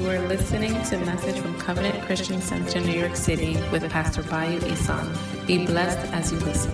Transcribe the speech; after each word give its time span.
You 0.00 0.08
are 0.08 0.28
listening 0.28 0.72
to 0.84 0.96
a 0.96 1.04
message 1.04 1.38
from 1.40 1.54
Covenant 1.58 2.02
Christian 2.06 2.40
Center, 2.40 2.80
New 2.80 2.98
York 2.98 3.14
City, 3.14 3.58
with 3.70 3.86
Pastor 3.90 4.22
Bayu 4.22 4.62
Isan. 4.62 5.06
Be 5.46 5.66
blessed 5.66 5.98
as 6.14 6.32
you 6.32 6.38
listen. 6.38 6.72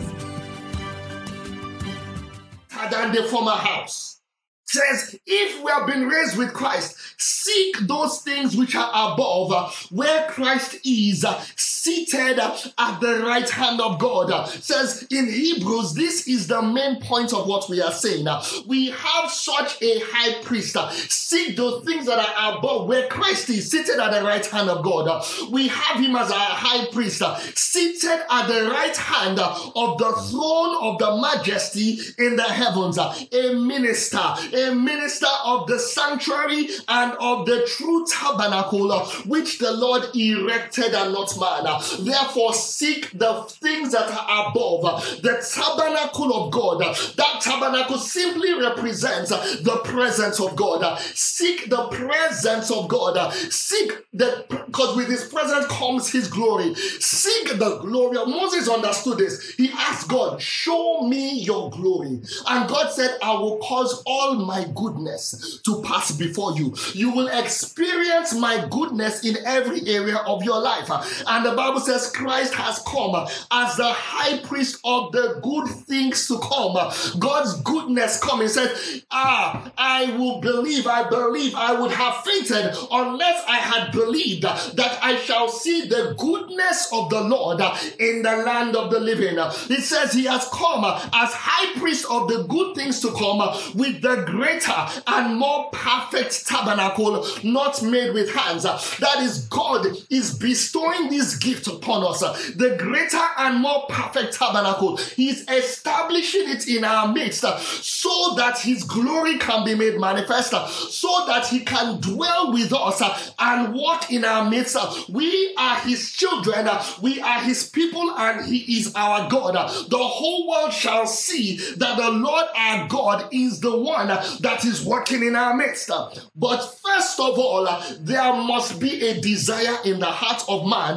Than 2.89 3.13
the 3.13 3.25
former 3.25 3.51
house 3.51 4.21
says, 4.63 5.19
if 5.27 5.61
we 5.65 5.71
have 5.73 5.89
been 5.89 6.07
raised 6.07 6.37
with 6.39 6.55
Christ, 6.55 6.97
seek 7.19 7.79
those 7.81 8.21
things 8.21 8.57
which 8.57 8.77
are 8.77 8.91
above, 8.91 9.51
uh, 9.51 9.71
where 9.91 10.29
Christ 10.29 10.77
is 10.85 11.25
uh, 11.25 11.43
seated 11.87 12.41
at 12.41 13.01
the 13.01 13.23
right 13.25 13.49
hand 13.49 13.81
of 13.81 14.01
God. 14.01 14.49
Says 14.49 15.07
in 15.09 15.31
Hebrews, 15.31 15.95
this 15.95 16.27
is 16.27 16.49
the 16.49 16.61
main 16.61 17.01
point 17.01 17.33
of 17.33 17.47
what 17.47 17.69
we 17.69 17.81
are 17.81 17.93
saying. 17.93 18.27
We 18.67 18.91
have 18.91 19.31
such 19.31 19.81
a 19.81 20.01
high 20.03 20.43
priest. 20.43 20.77
Seek 21.09 21.57
those 21.57 21.85
things 21.85 22.07
that 22.07 22.19
are 22.19 22.59
above, 22.59 22.89
where 22.89 23.07
Christ 23.07 23.49
is 23.51 23.71
seated 23.71 24.01
at 24.01 24.11
the 24.11 24.25
right 24.25 24.45
hand 24.45 24.69
of 24.69 24.85
God. 24.85 25.25
We 25.51 25.69
have 25.69 26.01
him 26.03 26.17
as 26.17 26.33
our 26.33 26.37
high 26.39 26.87
priest, 26.87 27.23
seated 27.55 28.21
at 28.31 28.49
the 28.49 28.69
right 28.69 28.97
hand 28.97 29.39
of 29.39 29.99
the 29.99 30.13
throne 30.29 30.77
of 30.81 30.99
the 30.99 31.21
majesty 31.21 32.01
in 32.19 32.35
the 32.35 32.43
heavens, 32.43 32.99
a 32.99 33.55
minister, 33.55 34.19
a 34.19 34.75
minister 34.75 35.29
of 35.45 35.69
the 35.69 35.79
sanctuary 35.79 36.69
and 36.89 37.13
of 37.21 37.47
the 37.47 37.65
true 37.77 38.05
tabernacle 38.09 38.91
which 39.27 39.61
the 39.61 39.71
Lord 39.73 40.03
erected 40.17 40.93
and 40.93 41.13
not 41.13 41.39
man. 41.39 41.76
Therefore, 41.99 42.55
seek 42.55 43.11
the 43.13 43.43
things 43.49 43.93
that 43.93 44.11
are 44.11 44.51
above 44.51 45.23
the 45.23 45.45
tabernacle 45.55 46.35
of 46.35 46.53
God. 46.53 46.81
That 47.17 47.41
tabernacle 47.41 47.99
simply 47.99 48.53
represents 48.55 49.31
the 49.31 49.81
presence 49.85 50.41
of 50.41 50.57
God. 50.57 50.99
Seek 51.01 51.69
the 51.69 51.89
presence 51.89 52.71
of 52.71 52.89
God. 52.89 53.33
Seek 53.33 53.93
the 54.13 54.45
because 54.49 54.97
with 54.97 55.09
his 55.09 55.25
presence 55.25 55.67
comes 55.67 56.11
his 56.11 56.29
glory. 56.29 56.75
Seek 56.75 57.59
the 57.59 57.79
glory. 57.79 58.17
Moses 58.27 58.69
understood 58.69 59.19
this. 59.19 59.55
He 59.55 59.71
asked 59.73 60.09
God, 60.09 60.41
Show 60.41 61.03
me 61.03 61.41
your 61.41 61.71
glory. 61.71 62.21
And 62.47 62.69
God 62.69 62.93
said, 62.93 63.17
I 63.23 63.33
will 63.35 63.59
cause 63.59 64.03
all 64.07 64.35
my 64.35 64.67
goodness 64.75 65.61
to 65.65 65.83
pass 65.83 66.13
before 66.13 66.57
you. 66.57 66.75
You 66.93 67.11
will 67.11 67.29
experience 67.29 68.35
my 68.35 68.67
goodness 68.71 69.25
in 69.25 69.37
every 69.45 69.87
area 69.87 70.17
of 70.17 70.43
your 70.43 70.61
life. 70.61 70.91
And 71.27 71.45
the 71.45 71.53
Bible 71.53 71.66
says 71.81 72.11
Christ 72.11 72.55
has 72.55 72.79
come 72.81 73.15
as 73.51 73.77
the 73.77 73.89
high 73.89 74.39
priest 74.41 74.81
of 74.85 75.13
the 75.13 75.41
good 75.43 75.69
things 75.87 76.27
to 76.29 76.39
come. 76.39 76.75
God's 77.19 77.61
goodness 77.63 78.19
coming. 78.21 78.49
Said, 78.49 78.77
Ah, 79.11 79.73
I 79.77 80.17
will 80.17 80.41
believe, 80.41 80.87
I 80.87 81.09
believe 81.09 81.55
I 81.55 81.79
would 81.79 81.91
have 81.93 82.25
fainted 82.25 82.75
unless 82.91 83.45
I 83.49 83.57
had 83.57 83.93
believed 83.93 84.43
that 84.43 84.99
I 85.03 85.17
shall 85.17 85.49
see 85.49 85.87
the 85.87 86.15
goodness 86.19 86.89
of 86.93 87.11
the 87.11 87.21
Lord 87.21 87.61
in 87.99 88.23
the 88.23 88.37
land 88.37 88.77
of 88.77 88.91
the 88.91 89.01
living. 89.01 89.37
It 89.39 89.83
says 89.83 90.13
he 90.13 90.25
has 90.25 90.49
come 90.53 90.85
as 90.85 91.33
high 91.33 91.79
priest 91.79 92.07
of 92.11 92.29
the 92.29 92.45
good 92.49 92.75
things 92.75 93.01
to 93.01 93.13
come 93.13 93.39
with 93.75 94.03
the 94.03 94.25
greater 94.27 94.87
and 95.07 95.37
more 95.37 95.71
perfect 95.71 96.47
tabernacle, 96.47 97.27
not 97.43 97.83
made 97.83 98.13
with 98.15 98.33
hands. 98.33 98.63
That 98.65 99.19
is, 99.21 99.47
God 99.49 99.87
is 100.11 100.35
bestowing 100.39 101.11
this 101.11 101.37
gift 101.47 101.69
upon 101.69 102.05
us. 102.05 102.21
The 102.55 102.77
greater 102.77 103.25
and 103.39 103.61
more 103.61 103.87
perfect 103.89 104.35
tabernacle. 104.35 104.97
He's 104.97 105.49
establishing 105.49 106.49
it 106.49 106.67
in 106.67 106.83
our 106.85 107.13
midst 107.13 107.43
so 107.43 108.35
that 108.37 108.59
His 108.59 108.83
glory 108.83 109.39
can 109.39 109.65
be 109.65 109.75
made 109.75 110.01
manifest, 110.01 110.51
so 110.91 111.25
that 111.29 111.47
He 111.47 111.61
can 111.61 112.01
dwell 112.01 112.53
with 112.53 112.73
us 112.73 113.01
and 113.39 113.75
walk 113.75 114.11
in 114.11 114.25
our 114.25 114.51
midst. 114.51 114.77
We 115.09 115.55
are 115.57 115.77
His 115.81 116.11
children, 116.13 116.69
we 117.01 117.21
are 117.21 117.41
His 117.41 117.69
people, 117.69 118.11
and 118.17 118.45
He 118.45 118.79
is 118.79 118.93
our 118.97 119.31
God. 119.31 119.55
The 119.89 119.99
whole 119.99 120.49
world 120.49 120.73
shall 120.73 121.07
see 121.07 121.59
that 121.77 121.97
the 121.97 122.11
Lord 122.11 122.47
our 122.57 122.89
God 122.89 123.29
is 123.33 123.61
the 123.61 123.77
one 123.77 124.09
that 124.09 124.65
is 124.65 124.85
working 124.85 125.23
in 125.23 125.37
our 125.37 125.55
midst. 125.55 125.91
But 126.35 126.59
first 126.85 127.21
of 127.21 127.39
all, 127.39 127.69
there 128.01 128.33
must 128.33 128.81
be 128.81 129.07
a 129.07 129.21
desire 129.21 129.79
in 129.85 130.01
the 130.01 130.07
heart 130.07 130.43
of 130.49 130.67
man 130.67 130.97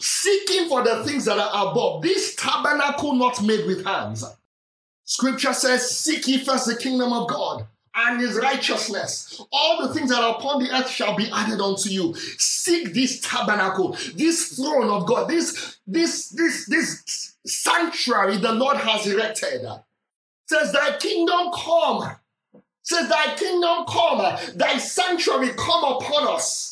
seeking 0.00 0.68
for 0.68 0.82
the 0.82 1.04
things 1.04 1.24
that 1.24 1.38
are 1.38 1.70
above. 1.70 2.02
This 2.02 2.34
tabernacle 2.36 3.14
not 3.14 3.42
made 3.42 3.66
with 3.66 3.84
hands. 3.84 4.24
Scripture 5.04 5.52
says, 5.52 5.90
Seek 5.90 6.26
ye 6.28 6.38
first 6.38 6.66
the 6.66 6.76
kingdom 6.76 7.12
of 7.12 7.28
God 7.28 7.66
and 7.94 8.20
his 8.20 8.36
righteousness. 8.36 9.40
All 9.52 9.86
the 9.86 9.92
things 9.92 10.10
that 10.10 10.22
are 10.22 10.36
upon 10.36 10.62
the 10.62 10.70
earth 10.70 10.88
shall 10.88 11.16
be 11.16 11.28
added 11.32 11.60
unto 11.60 11.88
you. 11.88 12.14
Seek 12.14 12.94
this 12.94 13.20
tabernacle, 13.20 13.96
this 14.14 14.56
throne 14.56 14.88
of 14.88 15.06
God, 15.06 15.28
this, 15.28 15.78
this, 15.86 16.28
this, 16.28 16.66
this 16.66 17.36
sanctuary 17.44 18.36
the 18.36 18.52
Lord 18.52 18.76
has 18.76 19.06
erected. 19.06 19.66
says, 20.46 20.72
Thy 20.72 20.96
kingdom 20.98 21.50
come 21.52 22.16
says, 22.90 23.08
Thy 23.08 23.34
kingdom 23.36 23.84
come, 23.88 24.36
thy 24.56 24.78
sanctuary 24.78 25.50
come 25.56 25.84
upon 25.84 26.28
us, 26.34 26.69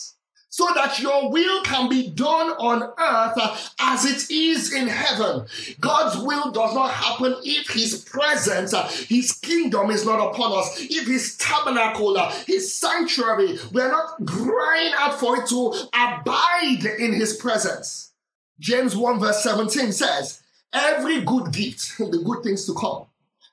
so 0.58 0.66
that 0.74 0.98
your 0.98 1.30
will 1.30 1.62
can 1.62 1.88
be 1.88 2.08
done 2.08 2.50
on 2.50 2.82
earth 2.82 3.72
as 3.78 4.04
it 4.04 4.28
is 4.28 4.72
in 4.72 4.88
heaven. 4.88 5.46
God's 5.78 6.18
will 6.18 6.50
does 6.50 6.74
not 6.74 6.90
happen 6.90 7.36
if 7.44 7.70
his 7.70 8.04
presence, 8.04 8.72
his 9.04 9.30
kingdom 9.30 9.88
is 9.90 10.04
not 10.04 10.18
upon 10.18 10.58
us, 10.58 10.80
if 10.80 11.06
his 11.06 11.36
tabernacle, 11.36 12.18
his 12.44 12.74
sanctuary, 12.74 13.56
we're 13.72 13.88
not 13.88 14.16
crying 14.26 14.92
out 14.96 15.20
for 15.20 15.36
it 15.36 15.48
to 15.50 15.74
abide 15.94 16.84
in 16.98 17.12
his 17.12 17.36
presence. 17.36 18.10
James 18.58 18.96
1 18.96 19.20
verse 19.20 19.40
17 19.44 19.92
says, 19.92 20.42
Every 20.72 21.20
good 21.20 21.52
gift, 21.52 21.98
the 21.98 22.20
good 22.24 22.42
things 22.42 22.66
to 22.66 22.74
come, 22.74 23.06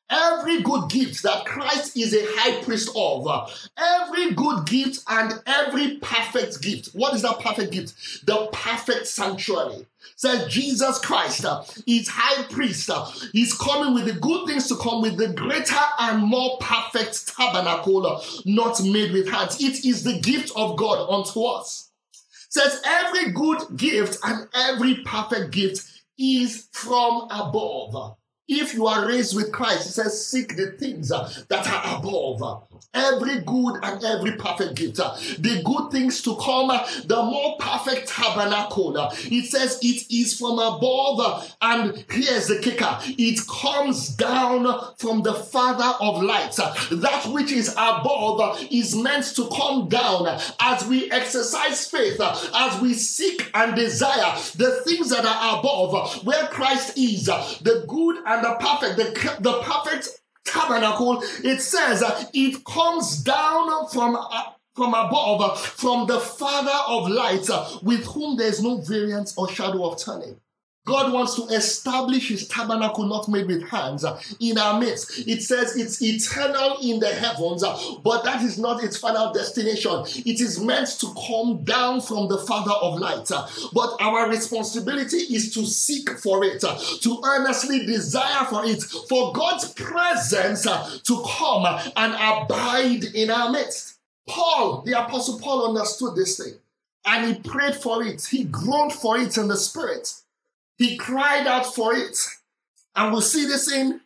Every 0.10 0.62
good 0.62 0.90
gift 0.90 1.24
that 1.24 1.46
Christ 1.46 1.98
is 1.98 2.14
a 2.14 2.24
high 2.24 2.64
priest 2.64 2.90
of, 2.96 3.28
every 3.76 4.34
good 4.34 4.68
gift 4.68 5.04
and 5.10 5.34
every 5.48 5.98
perfect 5.98 6.62
gift. 6.62 6.90
What 6.94 7.16
is 7.16 7.24
that 7.24 7.40
perfect 7.40 7.72
gift? 7.72 8.26
The 8.26 8.48
perfect 8.52 9.08
sanctuary. 9.08 9.88
Says 10.16 10.48
Jesus 10.48 11.00
Christ 11.00 11.44
uh, 11.44 11.64
is 11.88 12.08
high 12.08 12.44
priest. 12.44 12.90
Uh, 12.90 13.06
he's 13.34 13.54
coming 13.54 13.96
with 13.96 14.06
the 14.06 14.20
good 14.20 14.46
things 14.48 14.68
to 14.68 14.76
come 14.76 15.02
with 15.02 15.18
the 15.18 15.30
greater 15.30 15.76
and 16.00 16.24
more 16.24 16.58
perfect 16.60 17.36
tabernacle, 17.36 18.06
uh, 18.06 18.22
not 18.46 18.82
made 18.84 19.12
with 19.12 19.28
hands. 19.28 19.60
It 19.60 19.84
is 19.84 20.04
the 20.04 20.20
gift 20.20 20.52
of 20.56 20.78
God 20.78 21.10
unto 21.10 21.42
us. 21.44 21.90
Says 22.50 22.80
every 22.86 23.32
good 23.32 23.76
gift 23.76 24.20
and 24.24 24.48
every 24.54 24.98
perfect 24.98 25.52
gift 25.52 25.82
is 26.18 26.70
from 26.72 27.28
above 27.32 28.16
if 28.48 28.74
you 28.74 28.86
are 28.86 29.08
raised 29.08 29.36
with 29.36 29.52
Christ, 29.52 29.86
he 29.86 29.90
says, 29.90 30.26
seek 30.26 30.56
the 30.56 30.72
things 30.74 31.12
uh, 31.12 31.32
that 31.50 31.68
are 31.68 31.98
above. 31.98 32.44
Uh, 32.44 32.60
every 32.94 33.40
good 33.42 33.80
and 33.84 34.04
every 34.04 34.34
perfect 34.34 34.76
gift. 34.76 35.00
Uh, 35.00 35.16
the 35.40 35.62
good 35.66 35.92
things 35.92 36.22
to 36.22 36.36
come, 36.38 36.70
uh, 36.70 36.88
the 37.06 37.22
more 37.22 37.58
perfect 37.60 38.08
tabernacle. 38.08 38.98
Uh, 38.98 39.14
it 39.14 39.46
says 39.46 39.80
it 39.82 40.12
is 40.12 40.38
from 40.38 40.60
above. 40.60 41.20
Uh, 41.20 41.46
and 41.62 42.06
here's 42.10 42.48
the 42.48 42.60
kicker 42.60 43.00
it 43.04 43.40
comes 43.48 44.10
down 44.10 44.66
from 44.98 45.24
the 45.24 45.34
Father 45.34 45.98
of 46.00 46.22
lights. 46.22 46.58
that 46.58 47.26
which 47.28 47.52
is 47.52 47.70
above 47.74 48.64
is 48.72 48.96
meant 48.96 49.26
to 49.36 49.50
come 49.50 49.90
down 49.90 50.40
as 50.60 50.86
we 50.86 51.12
exercise 51.12 51.90
faith, 51.90 52.20
as 52.22 52.82
we 52.82 52.94
seek 52.94 53.50
and 53.54 53.76
desire 53.76 54.36
the 54.56 54.82
things 54.86 55.10
that 55.10 55.26
are 55.26 55.60
above, 55.60 56.24
where 56.26 56.46
Christ 56.48 56.98
is, 56.98 57.26
the 57.26 57.86
good 57.88 58.18
and 58.26 58.35
and 58.36 58.44
the 58.44 58.56
perfect, 58.60 58.98
the, 58.98 59.38
the 59.42 59.62
perfect 59.62 60.10
tabernacle, 60.46 61.22
it 61.44 61.62
says 61.62 62.04
it 62.34 62.64
comes 62.66 63.24
down 63.24 63.88
from 63.90 64.18
from 64.76 64.94
above, 64.94 65.60
from 65.62 66.06
the 66.06 66.20
Father 66.20 66.78
of 66.90 67.10
lights, 67.10 67.50
with 67.82 68.06
whom 68.08 68.36
there 68.36 68.48
is 68.48 68.62
no 68.62 68.82
variance 68.82 69.34
or 69.38 69.50
shadow 69.50 69.90
of 69.90 69.98
turning. 69.98 70.36
God 70.86 71.12
wants 71.12 71.36
to 71.36 71.44
establish 71.54 72.30
his 72.30 72.48
tabernacle 72.48 73.06
not 73.06 73.28
made 73.28 73.48
with 73.48 73.68
hands 73.68 74.06
uh, 74.06 74.22
in 74.40 74.58
our 74.58 74.80
midst. 74.80 75.28
It 75.28 75.42
says 75.42 75.76
it's 75.76 76.02
eternal 76.02 76.78
in 76.82 77.00
the 77.00 77.14
heavens, 77.14 77.64
uh, 77.64 77.76
but 78.04 78.24
that 78.24 78.44
is 78.44 78.60
not 78.60 78.84
its 78.84 78.98
final 78.98 79.34
destination. 79.34 80.04
It 80.26 80.40
is 80.40 80.60
meant 80.60 80.88
to 81.00 81.14
come 81.28 81.64
down 81.64 82.02
from 82.02 82.28
the 82.28 82.38
Father 82.38 82.72
of 82.72 83.00
light. 83.00 83.32
Uh, 83.32 83.48
but 83.74 83.96
our 84.00 84.30
responsibility 84.30 85.18
is 85.18 85.54
to 85.56 85.66
seek 85.66 86.10
for 86.12 86.44
it, 86.44 86.62
to 86.62 87.22
earnestly 87.26 87.86
desire 87.86 88.46
for 88.46 88.64
it, 88.66 88.84
for 89.10 89.34
God's 89.34 89.74
presence 89.74 90.64
to 90.64 91.26
come 91.28 91.66
and 91.96 92.14
abide 92.14 93.04
in 93.16 93.32
our 93.32 93.52
midst. 93.52 93.98
Paul, 94.28 94.84
the 94.86 95.00
Apostle 95.00 95.40
Paul, 95.40 95.68
understood 95.70 96.16
this 96.16 96.38
thing 96.38 96.60
and 97.06 97.36
he 97.36 97.42
prayed 97.42 97.76
for 97.76 98.04
it. 98.04 98.26
He 98.26 98.44
groaned 98.46 98.94
for 98.94 99.18
it 99.18 99.38
in 99.38 99.48
the 99.48 99.58
spirit. 99.58 100.14
He 100.78 100.98
cried 100.98 101.48
out 101.48 101.74
for 101.74 101.96
it. 101.96 102.18
And 102.96 103.12
we'll 103.12 103.22
see 103.22 103.46
this 103.46 103.72
in 103.72 104.02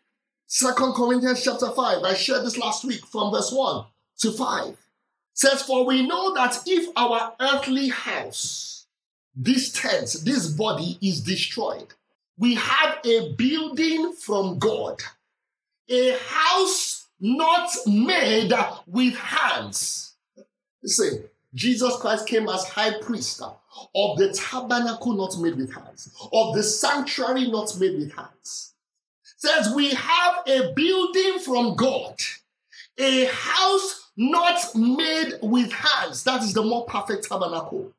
Second 0.48 0.94
Corinthians 0.94 1.44
chapter 1.44 1.70
5. 1.70 2.04
I 2.04 2.14
shared 2.14 2.44
this 2.44 2.58
last 2.58 2.84
week 2.84 3.06
from 3.06 3.32
verse 3.32 3.52
1 3.52 3.86
to 4.20 4.32
5. 4.32 4.68
It 4.70 4.78
says, 5.34 5.62
For 5.62 5.86
we 5.86 6.06
know 6.08 6.34
that 6.34 6.64
if 6.66 6.90
our 6.96 7.34
earthly 7.40 7.90
house, 7.90 8.88
this 9.36 9.72
tent, 9.72 10.16
this 10.24 10.48
body 10.48 10.98
is 11.02 11.22
destroyed, 11.22 11.94
we 12.38 12.56
have 12.56 12.98
a 13.06 13.34
building 13.34 14.14
from 14.14 14.60
God, 14.60 15.02
a 15.90 16.18
house 16.18 17.08
not 17.20 17.70
made 17.86 18.54
with 18.88 19.16
hands. 19.16 20.16
Listen, 20.82 21.26
Jesus 21.54 21.96
Christ 21.98 22.28
came 22.28 22.48
as 22.48 22.64
high 22.66 23.00
priest 23.02 23.42
of 23.42 24.18
the 24.18 24.32
tabernacle 24.34 25.14
not 25.14 25.40
made 25.40 25.56
with 25.58 25.74
hands, 25.74 26.14
of 26.32 26.56
the 26.56 26.64
sanctuary 26.64 27.50
not 27.50 27.76
made 27.80 27.98
with 27.98 28.14
hands. 28.14 28.74
Says 29.38 29.74
we 29.74 29.92
have 29.92 30.44
a 30.48 30.74
building 30.74 31.40
from 31.40 31.76
God, 31.76 32.16
a 32.98 33.26
house 33.26 34.12
not 34.18 34.76
made 34.76 35.34
with 35.42 35.72
hands. 35.72 36.24
That 36.26 36.44
is 36.44 36.54
the 36.54 36.62
more 36.62 36.86
perfect 36.86 37.30
tabernacle, 37.30 37.94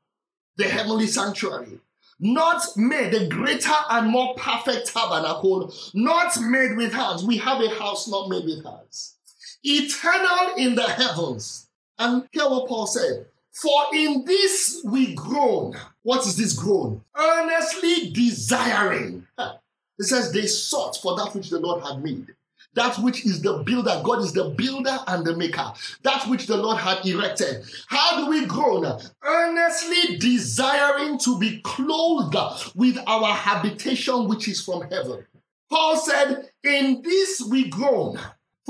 the 0.56 0.64
heavenly 0.64 1.06
sanctuary. 1.06 1.80
Not 2.22 2.62
made, 2.76 3.12
the 3.12 3.28
greater 3.28 3.72
and 3.88 4.10
more 4.10 4.34
perfect 4.34 4.92
tabernacle, 4.92 5.72
not 5.94 6.38
made 6.42 6.76
with 6.76 6.92
hands. 6.92 7.24
We 7.24 7.38
have 7.38 7.62
a 7.62 7.70
house 7.70 8.06
not 8.06 8.28
made 8.28 8.44
with 8.44 8.62
hands. 8.62 9.16
Eternal 9.62 10.56
in 10.58 10.74
the 10.74 10.86
heavens. 10.86 11.68
And 11.98 12.28
hear 12.32 12.48
what 12.50 12.68
Paul 12.68 12.86
said. 12.86 13.26
For 13.52 13.86
in 13.92 14.24
this 14.24 14.80
we 14.84 15.14
groan. 15.14 15.74
What 16.02 16.26
is 16.26 16.36
this 16.36 16.52
groan? 16.52 17.02
Earnestly 17.16 18.10
desiring. 18.10 19.26
It 19.38 20.04
says 20.04 20.32
they 20.32 20.46
sought 20.46 20.96
for 20.96 21.16
that 21.16 21.34
which 21.34 21.50
the 21.50 21.58
Lord 21.58 21.84
had 21.84 22.02
made. 22.02 22.26
That 22.74 22.96
which 22.98 23.26
is 23.26 23.42
the 23.42 23.64
builder. 23.64 24.00
God 24.04 24.20
is 24.20 24.32
the 24.32 24.50
builder 24.50 24.96
and 25.08 25.26
the 25.26 25.36
maker. 25.36 25.72
That 26.02 26.28
which 26.28 26.46
the 26.46 26.56
Lord 26.56 26.78
had 26.78 27.04
erected. 27.04 27.64
How 27.88 28.24
do 28.24 28.30
we 28.30 28.46
groan? 28.46 28.98
Earnestly 29.22 30.18
desiring 30.18 31.18
to 31.18 31.38
be 31.38 31.60
clothed 31.62 32.36
with 32.76 32.96
our 33.06 33.34
habitation 33.34 34.28
which 34.28 34.46
is 34.46 34.64
from 34.64 34.82
heaven. 34.82 35.26
Paul 35.68 35.96
said, 35.96 36.50
In 36.62 37.02
this 37.02 37.42
we 37.50 37.68
groan 37.68 38.18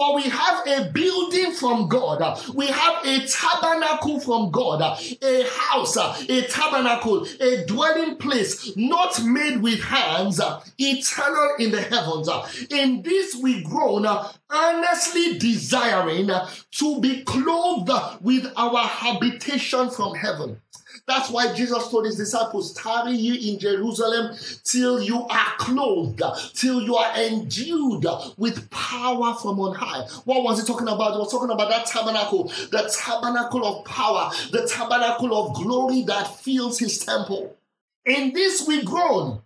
for 0.01 0.15
we 0.15 0.23
have 0.23 0.67
a 0.67 0.91
building 0.93 1.53
from 1.53 1.87
God. 1.87 2.41
We 2.55 2.69
have 2.69 3.05
a 3.05 3.27
tabernacle 3.27 4.19
from 4.19 4.51
God. 4.51 4.81
A 4.81 5.47
house, 5.47 5.95
a 5.99 6.43
tabernacle, 6.49 7.27
a 7.39 7.67
dwelling 7.67 8.17
place 8.17 8.75
not 8.79 9.23
made 9.23 9.61
with 9.61 9.83
hands, 9.83 10.41
eternal 10.79 11.55
in 11.59 11.71
the 11.71 11.83
heavens. 11.83 12.31
In 12.71 13.03
this 13.03 13.37
we 13.37 13.63
groan, 13.63 14.07
earnestly 14.51 15.37
desiring 15.37 16.31
to 16.79 17.01
be 17.03 17.23
clothed 17.25 18.23
with 18.23 18.51
our 18.57 18.87
habitation 18.87 19.91
from 19.91 20.15
heaven. 20.15 20.63
That's 21.07 21.31
why 21.31 21.53
Jesus 21.55 21.89
told 21.89 22.07
his 22.07 22.17
disciples, 22.17 22.73
tarry 22.75 23.13
ye 23.13 23.53
in 23.53 23.59
Jerusalem 23.59 24.37
till 24.65 25.03
you 25.03 25.27
are 25.27 25.53
clothed, 25.59 26.23
till 26.55 26.83
you 26.83 26.97
are 26.97 27.17
endued 27.17 28.07
with 28.37 28.71
power 28.71 29.35
from 29.35 29.61
on 29.61 29.75
high. 29.75 30.07
What 30.25 30.43
was 30.43 30.61
he 30.61 30.67
talking 30.67 30.89
about? 30.89 31.13
He 31.13 31.19
was 31.19 31.31
talking 31.31 31.51
about 31.51 31.71
that 31.71 31.87
tabernacle, 31.87 32.45
the 32.71 32.93
tabernacle 33.05 33.65
of 33.65 33.85
power, 33.85 34.31
the 34.53 34.67
tabernacle 34.69 35.35
of 35.35 35.55
glory 35.57 36.03
that 36.03 36.37
fills 36.37 36.79
his 36.79 36.99
temple. 36.99 37.57
In 38.07 38.33
this 38.33 38.67
we 38.67 38.83
groan 38.83 39.43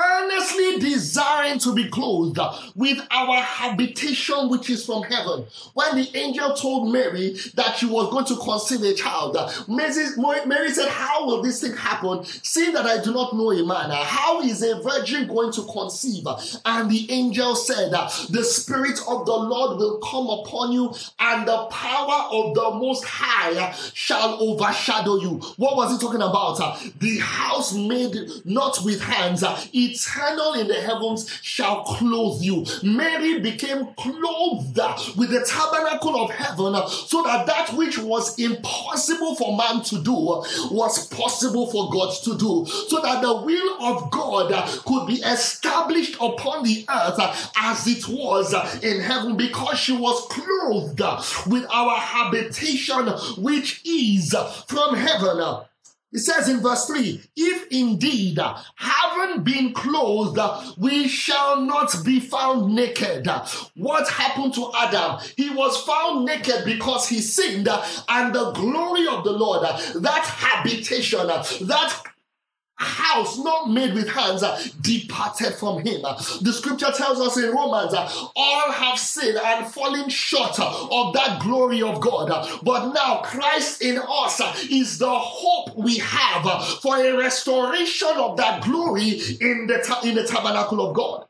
earnestly 0.00 0.78
desiring 0.78 1.58
to 1.58 1.74
be 1.74 1.88
clothed 1.88 2.38
with 2.74 2.98
our 3.10 3.40
habitation 3.40 4.48
which 4.48 4.70
is 4.70 4.84
from 4.84 5.02
heaven. 5.04 5.44
When 5.74 5.96
the 5.96 6.10
angel 6.16 6.54
told 6.54 6.92
Mary 6.92 7.36
that 7.54 7.76
she 7.76 7.86
was 7.86 8.10
going 8.10 8.24
to 8.26 8.36
conceive 8.36 8.82
a 8.82 8.94
child, 8.94 9.36
Mary 9.68 10.70
said, 10.70 10.88
How 10.88 11.26
will 11.26 11.42
this 11.42 11.60
thing 11.60 11.76
happen? 11.76 12.24
Seeing 12.24 12.72
that 12.74 12.86
I 12.86 13.02
do 13.02 13.12
not 13.12 13.34
know 13.34 13.50
a 13.50 13.64
man, 13.64 13.90
how 13.90 14.40
is 14.42 14.62
a 14.62 14.80
virgin 14.82 15.26
going 15.28 15.52
to 15.52 15.62
conceive? 15.64 16.26
And 16.64 16.90
the 16.90 17.10
angel 17.10 17.54
said, 17.56 17.90
The 17.90 18.44
Spirit 18.44 19.00
of 19.06 19.26
the 19.26 19.36
Lord 19.36 19.78
will 19.78 19.98
come 19.98 20.28
upon 20.28 20.72
you, 20.72 20.94
and 21.18 21.46
the 21.46 21.66
power 21.66 22.28
of 22.32 22.54
the 22.54 22.70
Most 22.72 23.04
High 23.04 23.74
shall 23.94 24.40
overshadow 24.40 25.16
you. 25.16 25.40
What 25.56 25.76
was 25.76 25.92
he 25.92 25.98
talking 25.98 26.22
about? 26.22 26.58
The 26.98 27.18
house 27.18 27.74
made 27.74 28.16
not 28.44 28.78
with 28.84 29.00
hands, 29.00 29.44
eternal 29.90 30.54
in 30.54 30.68
the 30.68 30.74
heavens 30.74 31.28
shall 31.42 31.84
clothe 31.84 32.42
you. 32.42 32.64
Mary 32.82 33.40
became 33.40 33.86
clothed 33.94 34.78
with 35.16 35.30
the 35.30 35.44
tabernacle 35.46 36.16
of 36.22 36.30
heaven 36.30 36.74
uh, 36.74 36.86
so 36.88 37.22
that 37.22 37.46
that 37.46 37.72
which 37.74 37.98
was 37.98 38.38
impossible 38.38 39.34
for 39.36 39.56
man 39.56 39.82
to 39.82 40.02
do 40.02 40.14
uh, 40.14 40.44
was 40.70 41.06
possible 41.08 41.70
for 41.70 41.90
God 41.90 42.14
to 42.24 42.36
do. 42.36 42.66
So 42.66 43.00
that 43.00 43.22
the 43.22 43.36
will 43.36 43.82
of 43.82 44.10
God 44.10 44.52
uh, 44.52 44.66
could 44.86 45.06
be 45.06 45.20
established 45.22 46.16
upon 46.20 46.64
the 46.64 46.84
earth 46.88 47.50
as 47.56 47.86
it 47.86 48.08
was 48.08 48.54
in 48.82 49.00
heaven 49.00 49.36
because 49.36 49.78
she 49.78 49.92
was 49.92 50.26
clothed 50.28 51.00
with 51.46 51.66
our 51.70 51.96
habitation 51.96 53.08
which 53.38 53.82
is 53.84 54.34
from 54.66 54.96
heaven. 54.96 55.64
It 56.12 56.18
says 56.18 56.48
in 56.48 56.60
verse 56.60 56.86
3 56.86 57.20
If 57.36 57.68
indeed, 57.70 58.38
having 58.74 59.44
been 59.44 59.72
clothed, 59.72 60.38
we 60.76 61.06
shall 61.06 61.60
not 61.60 61.94
be 62.04 62.18
found 62.18 62.74
naked. 62.74 63.28
What 63.76 64.08
happened 64.08 64.54
to 64.54 64.72
Adam? 64.76 65.20
He 65.36 65.50
was 65.50 65.80
found 65.84 66.24
naked 66.24 66.64
because 66.64 67.08
he 67.08 67.20
sinned, 67.20 67.68
and 68.08 68.34
the 68.34 68.50
glory 68.52 69.06
of 69.06 69.22
the 69.22 69.32
Lord, 69.32 69.62
that 69.62 70.24
habitation, 70.24 71.26
that 71.26 72.02
house 72.80 73.38
not 73.38 73.70
made 73.70 73.94
with 73.94 74.08
hands 74.08 74.42
uh, 74.42 74.60
departed 74.80 75.54
from 75.54 75.84
him. 75.84 76.00
Uh, 76.04 76.16
the 76.40 76.52
scripture 76.52 76.90
tells 76.96 77.20
us 77.20 77.36
in 77.36 77.50
Romans, 77.50 77.92
uh, 77.92 78.10
all 78.34 78.72
have 78.72 78.98
sinned 78.98 79.38
and 79.38 79.66
fallen 79.66 80.08
short 80.08 80.58
uh, 80.58 80.88
of 80.90 81.12
that 81.14 81.40
glory 81.42 81.82
of 81.82 82.00
God. 82.00 82.30
Uh, 82.30 82.58
but 82.62 82.92
now 82.92 83.20
Christ 83.22 83.82
in 83.82 83.98
us 83.98 84.40
uh, 84.40 84.54
is 84.70 84.98
the 84.98 85.10
hope 85.10 85.76
we 85.76 85.98
have 85.98 86.64
for 86.80 86.96
a 86.96 87.16
restoration 87.16 88.12
of 88.16 88.36
that 88.38 88.62
glory 88.62 89.10
in 89.40 89.66
the, 89.66 89.82
ta- 89.84 90.00
in 90.02 90.14
the 90.14 90.26
tabernacle 90.26 90.88
of 90.88 90.94
God 90.94 91.26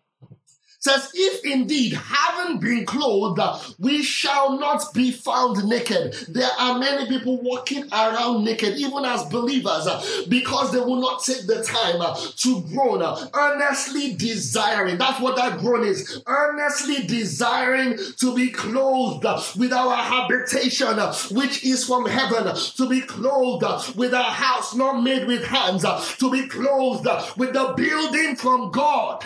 says, 0.81 1.11
If 1.15 1.45
indeed 1.45 1.93
having 1.93 2.59
been 2.59 2.87
clothed, 2.87 3.41
we 3.79 4.03
shall 4.03 4.59
not 4.59 4.93
be 4.95 5.13
found 5.13 5.65
naked. 5.69 6.15
There 6.29 6.51
are 6.59 6.79
many 6.79 7.07
people 7.07 7.41
walking 7.43 7.85
around 7.93 8.45
naked, 8.45 8.77
even 8.77 9.05
as 9.05 9.25
believers, 9.25 9.87
because 10.29 10.73
they 10.73 10.81
will 10.81 11.01
not 11.01 11.23
take 11.23 11.47
the 11.47 11.63
time 11.63 12.01
to 12.37 12.63
groan, 12.73 13.03
earnestly 13.35 14.15
desiring. 14.15 14.99
That's 14.99 15.21
what 15.21 15.37
that 15.37 15.59
groan 15.59 15.87
is. 15.87 16.23
Earnestly 16.27 17.07
desiring 17.07 17.99
to 18.17 18.35
be 18.35 18.51
clothed 18.51 19.25
with 19.59 19.73
our 19.73 19.97
habitation, 19.97 20.99
which 21.37 21.65
is 21.65 21.85
from 21.87 22.07
heaven, 22.07 22.55
to 22.77 22.89
be 22.89 23.03
clothed 23.03 23.97
with 23.97 24.13
a 24.15 24.23
house 24.23 24.75
not 24.75 25.03
made 25.03 25.27
with 25.27 25.45
hands, 25.45 25.85
to 26.17 26.31
be 26.31 26.49
clothed 26.49 27.07
with 27.37 27.53
the 27.53 27.75
building 27.77 28.37
from 28.37 28.71
God. 28.71 29.25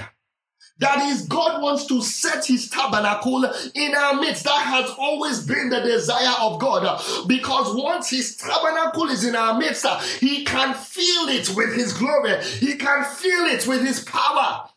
That 0.78 1.08
is, 1.08 1.28
God 1.28 1.62
wants 1.62 1.86
to 1.86 2.02
set 2.02 2.44
his 2.46 2.68
tabernacle 2.68 3.44
in 3.74 3.94
our 3.94 4.14
midst. 4.14 4.44
That 4.44 4.62
has 4.62 4.90
always 4.98 5.46
been 5.46 5.70
the 5.70 5.80
desire 5.80 6.34
of 6.40 6.58
God. 6.60 7.00
Because 7.28 7.74
once 7.76 8.10
his 8.10 8.36
tabernacle 8.36 9.08
is 9.08 9.24
in 9.24 9.36
our 9.36 9.56
midst, 9.56 9.86
he 10.18 10.44
can 10.44 10.74
fill 10.74 11.28
it 11.28 11.50
with 11.54 11.74
his 11.74 11.92
glory. 11.92 12.42
He 12.42 12.74
can 12.76 13.04
fill 13.04 13.46
it 13.46 13.66
with 13.68 13.86
his 13.86 14.00
power. 14.00 14.68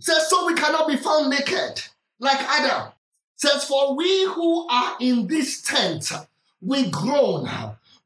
says, 0.00 0.28
so 0.28 0.46
we 0.46 0.54
cannot 0.54 0.88
be 0.88 0.96
found 0.96 1.30
naked 1.30 1.82
like 2.18 2.40
Adam. 2.40 2.92
says, 3.36 3.64
for 3.64 3.94
we 3.94 4.26
who 4.26 4.66
are 4.68 4.96
in 5.00 5.28
this 5.28 5.62
tent, 5.62 6.10
we 6.60 6.90
groan 6.90 7.46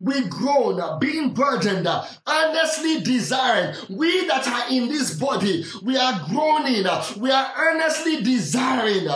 we 0.03 0.27
groan, 0.29 0.81
uh, 0.81 0.99
being 0.99 1.33
burdened, 1.33 1.87
uh, 1.87 2.05
earnestly 2.29 3.01
desiring. 3.03 3.75
We 3.89 4.27
that 4.27 4.47
are 4.49 4.69
in 4.69 4.89
this 4.89 5.15
body, 5.15 5.65
we 5.83 5.97
are 5.97 6.21
groaning, 6.29 6.87
uh, 6.87 7.05
we 7.19 7.31
are 7.31 7.53
earnestly 7.57 8.23
desiring. 8.23 9.07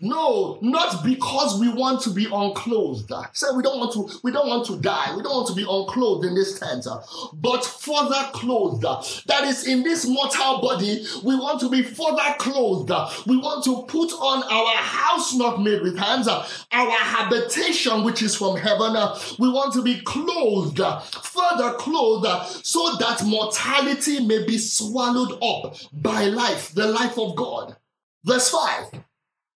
No, 0.00 0.58
not 0.62 1.04
because 1.04 1.60
we 1.60 1.68
want 1.68 2.00
to 2.02 2.10
be 2.10 2.26
unclothed. 2.26 3.12
So 3.32 3.56
we 3.56 3.62
don't 3.62 3.80
want 3.80 3.92
to, 3.94 4.20
we 4.22 4.30
don't 4.30 4.46
want 4.46 4.66
to 4.66 4.78
die. 4.80 5.16
We 5.16 5.22
don't 5.22 5.34
want 5.34 5.48
to 5.48 5.54
be 5.54 5.66
unclothed 5.68 6.24
in 6.24 6.36
this 6.36 6.58
tent, 6.60 6.86
but 7.34 7.64
further 7.64 8.30
clothed. 8.32 8.82
That 9.26 9.44
is 9.44 9.66
in 9.66 9.82
this 9.82 10.06
mortal 10.06 10.60
body, 10.60 11.04
we 11.24 11.34
want 11.34 11.58
to 11.60 11.68
be 11.68 11.82
further 11.82 12.36
clothed. 12.38 12.92
We 13.26 13.36
want 13.36 13.64
to 13.64 13.82
put 13.88 14.12
on 14.12 14.44
our 14.44 14.76
house 14.76 15.34
not 15.34 15.60
made 15.60 15.82
with 15.82 15.98
hands, 15.98 16.28
our 16.28 16.46
habitation 16.72 18.04
which 18.04 18.22
is 18.22 18.36
from 18.36 18.56
heaven. 18.56 18.94
We 19.40 19.48
want 19.48 19.72
to 19.74 19.82
be 19.82 20.00
clothed 20.02 20.35
clothed, 20.36 20.78
further 21.24 21.72
clothed, 21.74 22.46
so 22.64 22.96
that 22.96 23.24
mortality 23.24 24.24
may 24.24 24.44
be 24.44 24.58
swallowed 24.58 25.38
up 25.42 25.76
by 25.92 26.24
life, 26.24 26.72
the 26.74 26.86
life 26.86 27.18
of 27.18 27.36
God. 27.36 27.76
Verse 28.24 28.50
5 28.50 29.02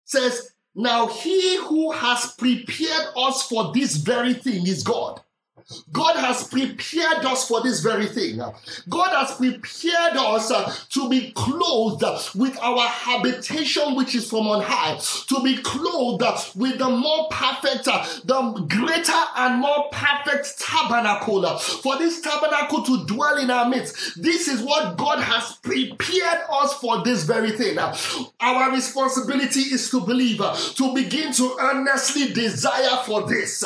says, 0.04 0.52
Now 0.74 1.06
he 1.06 1.58
who 1.58 1.92
has 1.92 2.34
prepared 2.38 3.06
us 3.16 3.46
for 3.46 3.72
this 3.72 3.96
very 3.96 4.34
thing 4.34 4.66
is 4.66 4.82
God. 4.82 5.20
God 5.92 6.16
has 6.16 6.46
prepared 6.48 7.24
us 7.24 7.46
for 7.46 7.62
this 7.62 7.80
very 7.80 8.06
thing. 8.06 8.40
God 8.88 9.10
has 9.10 9.36
prepared 9.36 10.16
us 10.16 10.50
uh, 10.50 10.72
to 10.90 11.08
be 11.08 11.32
clothed 11.32 12.04
with 12.34 12.58
our 12.60 12.88
habitation, 12.88 13.94
which 13.96 14.14
is 14.14 14.28
from 14.28 14.46
on 14.46 14.62
high, 14.62 14.96
to 15.28 15.42
be 15.42 15.56
clothed 15.58 16.22
with 16.56 16.78
the 16.78 16.88
more 16.88 17.28
perfect, 17.30 17.88
uh, 17.88 18.04
the 18.24 18.66
greater 18.68 19.22
and 19.36 19.60
more 19.60 19.88
perfect 19.90 20.58
tabernacle. 20.60 21.42
For 21.58 21.98
this 21.98 22.20
tabernacle 22.20 22.82
to 22.84 23.06
dwell 23.06 23.38
in 23.38 23.50
our 23.50 23.68
midst, 23.68 24.22
this 24.22 24.48
is 24.48 24.62
what 24.62 24.96
God 24.96 25.20
has 25.20 25.56
prepared 25.56 26.40
us 26.50 26.74
for 26.74 27.02
this 27.02 27.24
very 27.24 27.52
thing. 27.52 27.78
Our 28.40 28.72
responsibility 28.72 29.60
is 29.60 29.90
to 29.90 30.00
believe, 30.00 30.40
uh, 30.40 30.54
to 30.54 30.94
begin 30.94 31.32
to 31.34 31.56
earnestly 31.60 32.32
desire 32.32 32.98
for 33.04 33.26
this. 33.26 33.64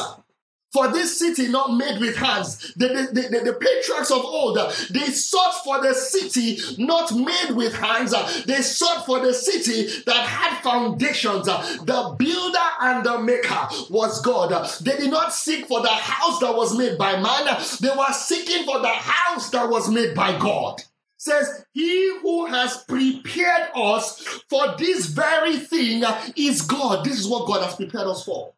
For 0.75 0.89
this 0.89 1.21
city 1.21 1.47
not 1.47 1.77
made 1.77 2.01
with 2.01 2.17
hands, 2.17 2.75
the, 2.75 2.89
the, 2.89 3.29
the, 3.31 3.41
the, 3.45 3.53
patriarchs 3.53 4.11
of 4.11 4.25
old, 4.25 4.59
they 4.91 5.07
sought 5.07 5.63
for 5.63 5.81
the 5.81 5.95
city 5.95 6.59
not 6.79 7.15
made 7.15 7.55
with 7.55 7.77
hands. 7.77 8.13
They 8.45 8.61
sought 8.61 9.07
for 9.07 9.21
the 9.21 9.33
city 9.33 10.03
that 10.05 10.27
had 10.27 10.61
foundations. 10.63 11.47
The 11.47 12.17
builder 12.19 12.59
and 12.81 13.07
the 13.07 13.21
maker 13.21 13.69
was 13.89 14.21
God. 14.23 14.51
They 14.81 14.97
did 14.97 15.13
not 15.13 15.33
seek 15.33 15.67
for 15.67 15.81
the 15.81 15.87
house 15.87 16.41
that 16.41 16.57
was 16.57 16.77
made 16.77 16.99
by 16.99 17.21
man. 17.21 17.57
They 17.81 17.91
were 17.97 18.13
seeking 18.13 18.65
for 18.65 18.81
the 18.81 18.89
house 18.89 19.51
that 19.51 19.71
was 19.71 19.89
made 19.89 20.17
by 20.17 20.37
God 20.37 20.83
says, 21.17 21.65
He 21.73 22.19
who 22.21 22.47
has 22.47 22.85
prepared 22.85 23.71
us 23.75 24.21
for 24.51 24.75
this 24.77 25.07
very 25.07 25.57
thing 25.57 26.03
is 26.37 26.61
God. 26.63 27.05
This 27.05 27.19
is 27.19 27.27
what 27.27 27.47
God 27.47 27.63
has 27.63 27.77
prepared 27.77 28.09
us 28.09 28.25
for. 28.25 28.53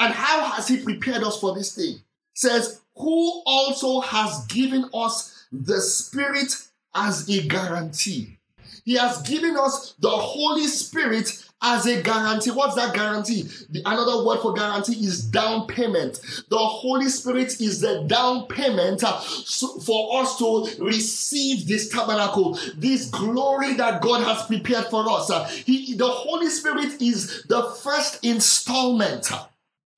And 0.00 0.12
how 0.12 0.44
has 0.52 0.66
He 0.66 0.78
prepared 0.78 1.22
us 1.22 1.38
for 1.38 1.54
this 1.54 1.74
thing? 1.74 2.00
Says, 2.34 2.80
who 2.96 3.42
also 3.46 4.00
has 4.00 4.46
given 4.46 4.86
us 4.92 5.46
the 5.52 5.80
Spirit 5.80 6.54
as 6.94 7.28
a 7.28 7.46
guarantee. 7.46 8.38
He 8.84 8.94
has 8.94 9.22
given 9.22 9.56
us 9.56 9.94
the 10.00 10.10
Holy 10.10 10.66
Spirit 10.66 11.44
as 11.62 11.86
a 11.86 12.02
guarantee. 12.02 12.50
What's 12.50 12.74
that 12.76 12.94
guarantee? 12.94 13.42
The, 13.68 13.82
another 13.84 14.24
word 14.24 14.40
for 14.40 14.54
guarantee 14.54 15.04
is 15.04 15.22
down 15.22 15.66
payment. 15.66 16.20
The 16.48 16.58
Holy 16.58 17.08
Spirit 17.08 17.60
is 17.60 17.80
the 17.80 18.04
down 18.06 18.46
payment 18.46 19.04
uh, 19.04 19.20
so 19.20 19.78
for 19.80 20.20
us 20.20 20.38
to 20.38 20.68
receive 20.82 21.68
this 21.68 21.90
tabernacle, 21.90 22.58
this 22.76 23.10
glory 23.10 23.74
that 23.74 24.00
God 24.00 24.24
has 24.24 24.46
prepared 24.46 24.86
for 24.86 25.08
us. 25.10 25.30
Uh, 25.30 25.44
he, 25.44 25.94
the 25.94 26.08
Holy 26.08 26.48
Spirit 26.48 27.00
is 27.02 27.44
the 27.44 27.62
first 27.82 28.24
installment 28.24 29.30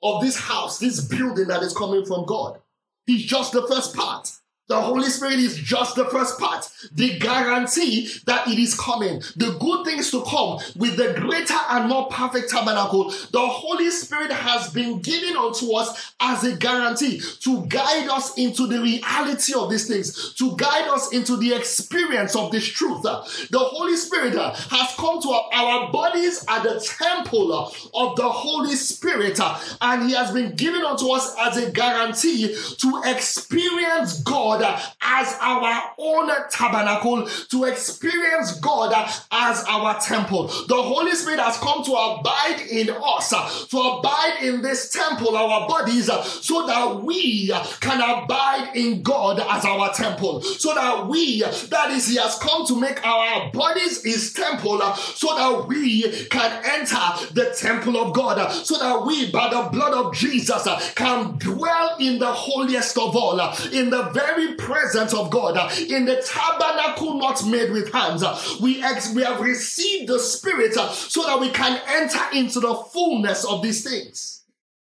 of 0.03 0.23
this 0.23 0.39
house, 0.39 0.79
this 0.79 1.01
building 1.01 1.49
that 1.49 1.63
is 1.63 1.77
coming 1.77 2.05
from 2.05 2.27
God. 2.27 2.61
He's 3.07 3.25
just 3.25 3.53
the 3.53 3.67
first 3.67 3.95
part. 3.95 4.31
The 4.69 4.81
Holy 4.81 5.09
Spirit 5.11 5.41
is 5.41 5.59
just 5.59 5.97
the 5.97 6.05
first 6.07 6.39
part, 6.39 6.71
the 6.93 7.19
guarantee 7.19 8.09
that 8.27 8.47
it 8.47 8.59
is 8.59 8.79
coming, 8.79 9.21
the 9.37 9.57
good 9.61 9.85
things 9.85 10.11
to 10.13 10.23
come 10.23 10.61
with 10.77 10.97
the 10.97 11.15
greater 11.21 11.59
and 11.69 11.89
more 11.89 12.07
perfect 12.07 12.49
tabernacle. 12.51 13.11
The 13.33 13.41
Holy 13.41 13.91
Spirit 13.91 14.31
has 14.31 14.73
been 14.73 15.01
given 15.03 15.37
unto 15.37 15.73
us 15.75 16.15
as 16.21 16.45
a 16.45 16.57
guarantee 16.57 17.21
to 17.41 17.67
guide 17.67 18.09
us 18.09 18.39
into 18.39 18.69
the 18.69 18.81
reality 18.81 19.53
of 19.53 19.69
these 19.69 19.89
things, 19.89 20.33
to 20.35 20.57
guide 20.57 20.89
us 20.89 21.13
into 21.13 21.37
the 21.37 21.55
experience 21.55 22.37
of 22.37 22.53
this 22.53 22.67
truth. 22.67 23.03
The 23.03 23.59
Holy 23.59 23.97
Spirit 23.97 24.35
has 24.35 24.95
come 24.97 25.21
to 25.23 25.29
our 25.29 25.91
bodies 25.91 26.45
at 26.49 26.63
the 26.63 26.81
temple 26.99 27.53
of 27.53 28.17
the 28.17 28.29
Holy 28.29 28.77
Spirit, 28.77 29.41
and 29.81 30.09
He 30.09 30.15
has 30.15 30.31
been 30.31 30.55
given 30.55 30.83
unto 30.83 31.11
us 31.11 31.35
as 31.39 31.57
a 31.57 31.71
guarantee 31.73 32.57
to 32.79 33.03
experience 33.05 34.23
God 34.23 34.52
God 34.61 34.83
as 35.01 35.37
our 35.41 35.83
own 35.99 36.31
tabernacle, 36.51 37.27
to 37.27 37.65
experience 37.65 38.59
God 38.61 38.93
as 39.31 39.65
our 39.69 39.99
temple. 40.01 40.47
The 40.69 40.81
Holy 40.83 41.13
Spirit 41.15 41.41
has 41.41 41.57
come 41.59 41.85
to 41.85 41.93
abide 41.93 42.61
in 42.71 42.91
us, 42.91 43.31
to 43.69 43.79
abide 43.79 44.43
in 44.43 44.63
this 44.63 44.91
temple, 44.91 45.37
our 45.37 45.69
bodies, 45.69 46.07
so 46.07 46.67
that 46.67 47.03
we 47.03 47.53
can 47.81 48.01
abide 48.01 48.73
in 48.75 49.03
God 49.03 49.41
as 49.41 49.65
our 49.65 49.93
temple. 49.93 50.43
So 50.43 50.75
that 50.75 51.07
we, 51.09 51.43
that 51.43 51.91
is, 51.91 52.09
He 52.09 52.17
has 52.17 52.39
come 52.39 52.67
to 52.67 52.81
make 52.81 53.05
our 53.07 53.51
bodies 53.53 54.03
His 54.03 54.33
temple, 54.33 54.81
so 54.95 55.35
that 55.37 55.67
we 55.69 56.27
can 56.27 56.63
enter 56.65 57.35
the 57.35 57.55
temple 57.59 57.97
of 57.97 58.15
God, 58.15 58.51
so 58.51 58.79
that 58.79 59.07
we, 59.07 59.31
by 59.31 59.51
the 59.51 59.69
blood 59.71 59.93
of 59.93 60.15
Jesus, 60.15 60.67
can 60.95 61.39
dwell 61.39 61.97
in 61.99 62.19
the 62.19 62.33
holiest 62.33 62.97
of 62.99 63.17
all, 63.17 63.41
in 63.73 63.91
the 63.91 64.03
very 64.13 64.42
very 64.43 64.55
presence 64.57 65.15
of 65.15 65.31
God, 65.31 65.57
uh, 65.57 65.71
in 65.89 66.05
the 66.05 66.17
tabernacle 66.23 67.19
not 67.19 67.47
made 67.47 67.71
with 67.71 67.93
hands, 67.93 68.23
uh, 68.23 68.41
we, 68.61 68.83
ex- 68.83 69.15
we 69.15 69.23
have 69.23 69.41
received 69.41 70.09
the 70.09 70.19
Spirit 70.19 70.77
uh, 70.77 70.91
so 70.91 71.25
that 71.25 71.41
we 71.41 71.51
can 71.51 71.81
enter 71.89 72.21
into 72.35 72.61
the 72.61 72.75
fullness 72.75 73.45
of 73.45 73.63
these 73.63 73.85
things. 73.85 74.41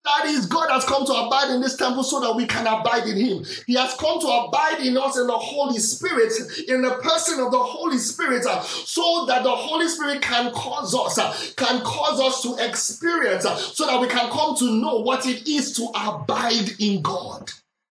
That 0.04 0.24
is, 0.26 0.46
God 0.46 0.68
has 0.68 0.84
come 0.84 1.06
to 1.06 1.12
abide 1.12 1.50
in 1.54 1.60
this 1.60 1.76
temple 1.76 2.02
so 2.02 2.18
that 2.20 2.34
we 2.34 2.44
can 2.44 2.66
abide 2.66 3.06
in 3.06 3.16
Him. 3.16 3.44
He 3.68 3.74
has 3.74 3.94
come 3.94 4.20
to 4.20 4.26
abide 4.26 4.80
in 4.80 4.98
us 4.98 5.16
in 5.16 5.28
the 5.28 5.38
Holy 5.38 5.78
Spirit, 5.78 6.32
in 6.66 6.82
the 6.82 6.96
person 6.96 7.38
of 7.38 7.52
the 7.52 7.62
Holy 7.62 7.98
Spirit, 7.98 8.42
so 8.42 9.26
that 9.28 9.44
the 9.44 9.54
Holy 9.54 9.86
Spirit 9.86 10.20
can 10.20 10.50
cause 10.52 10.92
us, 10.92 11.54
can 11.54 11.82
cause 11.82 12.20
us 12.20 12.42
to 12.42 12.56
experience, 12.68 13.44
so 13.44 13.86
that 13.86 14.00
we 14.00 14.08
can 14.08 14.28
come 14.30 14.56
to 14.56 14.72
know 14.72 14.96
what 14.96 15.24
it 15.24 15.46
is 15.46 15.72
to 15.76 15.88
abide 15.94 16.70
in 16.80 17.00
God. 17.00 17.52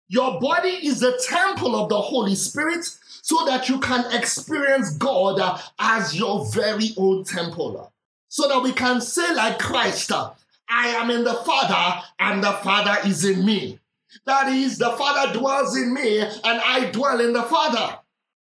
Your 0.08 0.40
body 0.40 0.68
is 0.68 1.02
a 1.02 1.16
temple 1.18 1.76
of 1.76 1.88
the 1.88 2.00
Holy 2.00 2.34
Spirit 2.34 2.84
so 3.22 3.44
that 3.46 3.68
you 3.68 3.80
can 3.80 4.04
experience 4.12 4.94
God 4.96 5.40
uh, 5.40 5.58
as 5.78 6.14
your 6.14 6.44
very 6.52 6.90
own 6.96 7.24
temple. 7.24 7.90
So 8.28 8.48
that 8.48 8.62
we 8.62 8.72
can 8.72 9.00
say, 9.00 9.34
like 9.34 9.58
Christ, 9.58 10.12
uh, 10.12 10.32
I 10.68 10.88
am 10.88 11.10
in 11.10 11.24
the 11.24 11.34
Father 11.34 12.02
and 12.18 12.42
the 12.42 12.52
Father 12.52 12.96
is 13.08 13.24
in 13.24 13.44
me. 13.44 13.78
That 14.26 14.48
is, 14.48 14.78
the 14.78 14.90
Father 14.90 15.38
dwells 15.38 15.76
in 15.76 15.94
me 15.94 16.20
and 16.20 16.32
I 16.44 16.90
dwell 16.90 17.20
in 17.20 17.32
the 17.32 17.42
Father. 17.42 17.98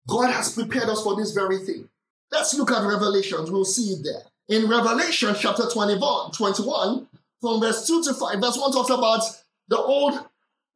God 0.07 0.31
has 0.31 0.53
prepared 0.53 0.89
us 0.89 1.03
for 1.03 1.15
this 1.15 1.31
very 1.31 1.59
thing. 1.59 1.89
Let's 2.31 2.53
look 2.55 2.71
at 2.71 2.85
Revelations. 2.85 3.49
We'll 3.49 3.65
see 3.65 3.93
it 3.93 4.03
there. 4.03 4.23
In 4.49 4.69
Revelation 4.69 5.35
chapter 5.37 5.63
21, 5.69 6.31
21 6.31 7.07
from 7.41 7.59
verse 7.59 7.87
2 7.87 8.03
to 8.03 8.13
5, 8.13 8.39
verse 8.39 8.57
1 8.57 8.71
talks 8.71 8.89
about 8.89 9.21
the 9.67 9.77
old 9.77 10.25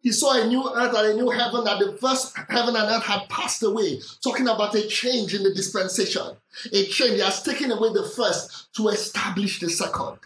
he 0.02 0.12
saw 0.12 0.42
a 0.42 0.48
new 0.48 0.68
earth 0.76 0.96
and 0.96 1.08
a 1.08 1.14
new 1.14 1.30
heaven, 1.30 1.64
that 1.64 1.80
the 1.80 1.98
first 1.98 2.36
heaven 2.50 2.76
and 2.76 2.90
earth 2.90 3.04
had 3.04 3.30
passed 3.30 3.62
away, 3.62 4.02
talking 4.24 4.48
about 4.48 4.74
a 4.76 4.88
change 4.88 5.36
in 5.36 5.44
the 5.44 5.54
dispensation. 5.54 6.36
A 6.74 6.86
change. 6.86 7.16
He 7.16 7.20
has 7.20 7.44
taken 7.44 7.72
away 7.72 7.94
the 7.94 8.12
first 8.16 8.74
to 8.76 8.88
establish 8.90 9.60
the 9.60 9.70
second. 9.70 10.18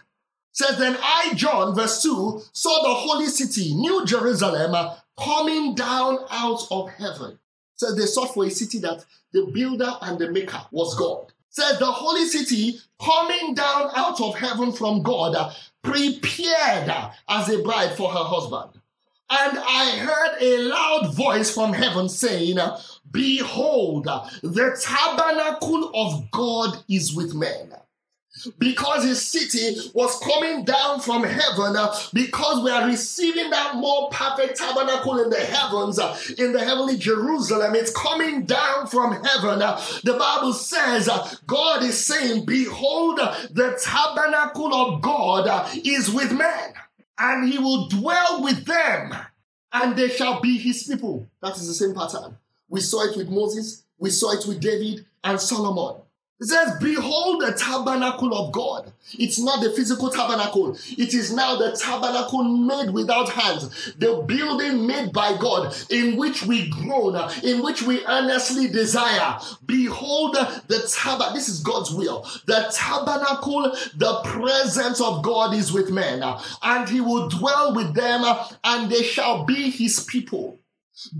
Says, 0.52 0.78
Then 0.78 0.96
I, 0.98 1.34
John, 1.34 1.74
verse 1.74 2.02
2, 2.02 2.40
saw 2.52 2.82
the 2.82 2.94
holy 2.94 3.26
city, 3.26 3.74
New 3.74 4.06
Jerusalem, 4.06 4.96
coming 5.18 5.74
down 5.74 6.20
out 6.30 6.62
of 6.70 6.88
heaven. 6.90 7.38
Says 7.76 7.94
they 7.96 8.06
sought 8.06 8.32
for 8.32 8.46
a 8.46 8.50
city 8.50 8.78
that 8.78 9.04
the 9.32 9.50
builder 9.52 9.92
and 10.00 10.18
the 10.18 10.30
maker 10.30 10.62
was 10.70 10.94
God. 10.94 11.32
Says 11.50 11.78
the 11.78 11.84
holy 11.86 12.24
city 12.24 12.78
coming 13.02 13.54
down 13.54 13.90
out 13.94 14.18
of 14.22 14.34
heaven 14.36 14.72
from 14.72 15.02
God, 15.02 15.54
prepared 15.82 16.90
as 17.28 17.48
a 17.50 17.62
bride 17.62 17.94
for 17.94 18.10
her 18.10 18.24
husband. 18.24 18.80
And 19.28 19.58
I 19.58 19.96
heard 19.98 20.40
a 20.40 20.58
loud 20.58 21.14
voice 21.14 21.52
from 21.52 21.72
heaven 21.72 22.08
saying, 22.08 22.58
Behold, 23.10 24.04
the 24.42 24.78
tabernacle 24.80 25.90
of 25.94 26.30
God 26.30 26.84
is 26.88 27.12
with 27.12 27.34
men. 27.34 27.72
Because 28.58 29.02
his 29.02 29.24
city 29.24 29.80
was 29.94 30.20
coming 30.20 30.64
down 30.66 31.00
from 31.00 31.24
heaven, 31.24 31.74
because 32.12 32.62
we 32.62 32.70
are 32.70 32.86
receiving 32.86 33.48
that 33.48 33.76
more 33.76 34.10
perfect 34.10 34.58
tabernacle 34.58 35.22
in 35.22 35.30
the 35.30 35.40
heavens, 35.40 35.98
in 36.38 36.52
the 36.52 36.62
heavenly 36.62 36.98
Jerusalem, 36.98 37.74
it's 37.74 37.96
coming 37.96 38.44
down 38.44 38.88
from 38.88 39.12
heaven. 39.24 39.60
The 40.04 40.16
Bible 40.18 40.52
says, 40.52 41.08
God 41.46 41.82
is 41.82 42.04
saying, 42.04 42.44
Behold, 42.44 43.18
the 43.50 43.80
tabernacle 43.82 44.72
of 44.74 45.00
God 45.00 45.70
is 45.74 46.10
with 46.10 46.30
men 46.32 46.74
and 47.18 47.50
he 47.50 47.58
will 47.58 47.88
dwell 47.88 48.42
with 48.42 48.64
them, 48.64 49.14
and 49.72 49.96
they 49.96 50.08
shall 50.08 50.40
be 50.40 50.58
his 50.58 50.84
people. 50.84 51.26
That 51.42 51.56
is 51.56 51.66
the 51.66 51.74
same 51.74 51.94
pattern. 51.94 52.36
We 52.68 52.80
saw 52.80 53.04
it 53.04 53.16
with 53.16 53.28
Moses, 53.28 53.84
we 53.98 54.10
saw 54.10 54.32
it 54.32 54.46
with 54.46 54.60
David 54.60 55.06
and 55.24 55.40
Solomon. 55.40 56.02
It 56.38 56.48
says, 56.48 56.76
Behold 56.82 57.40
the 57.40 57.52
tabernacle 57.52 58.34
of 58.34 58.52
God. 58.52 58.92
It's 59.18 59.40
not 59.40 59.62
the 59.62 59.70
physical 59.70 60.10
tabernacle. 60.10 60.76
It 60.98 61.14
is 61.14 61.32
now 61.32 61.56
the 61.56 61.72
tabernacle 61.72 62.44
made 62.44 62.90
without 62.90 63.30
hands, 63.30 63.94
the 63.96 64.22
building 64.26 64.86
made 64.86 65.14
by 65.14 65.38
God, 65.38 65.74
in 65.88 66.16
which 66.16 66.44
we 66.44 66.68
groan, 66.68 67.16
in 67.42 67.62
which 67.62 67.82
we 67.82 68.04
earnestly 68.04 68.68
desire. 68.68 69.38
Behold 69.64 70.34
the 70.34 70.90
tabernacle. 70.94 71.34
This 71.34 71.48
is 71.48 71.60
God's 71.60 71.90
will. 71.90 72.28
The 72.44 72.70
tabernacle, 72.70 73.72
the 73.96 74.20
presence 74.24 75.00
of 75.00 75.22
God 75.22 75.54
is 75.54 75.72
with 75.72 75.90
men, 75.90 76.22
and 76.62 76.88
he 76.88 77.00
will 77.00 77.28
dwell 77.28 77.74
with 77.74 77.94
them, 77.94 78.24
and 78.62 78.90
they 78.92 79.02
shall 79.02 79.44
be 79.44 79.70
his 79.70 80.00
people. 80.00 80.58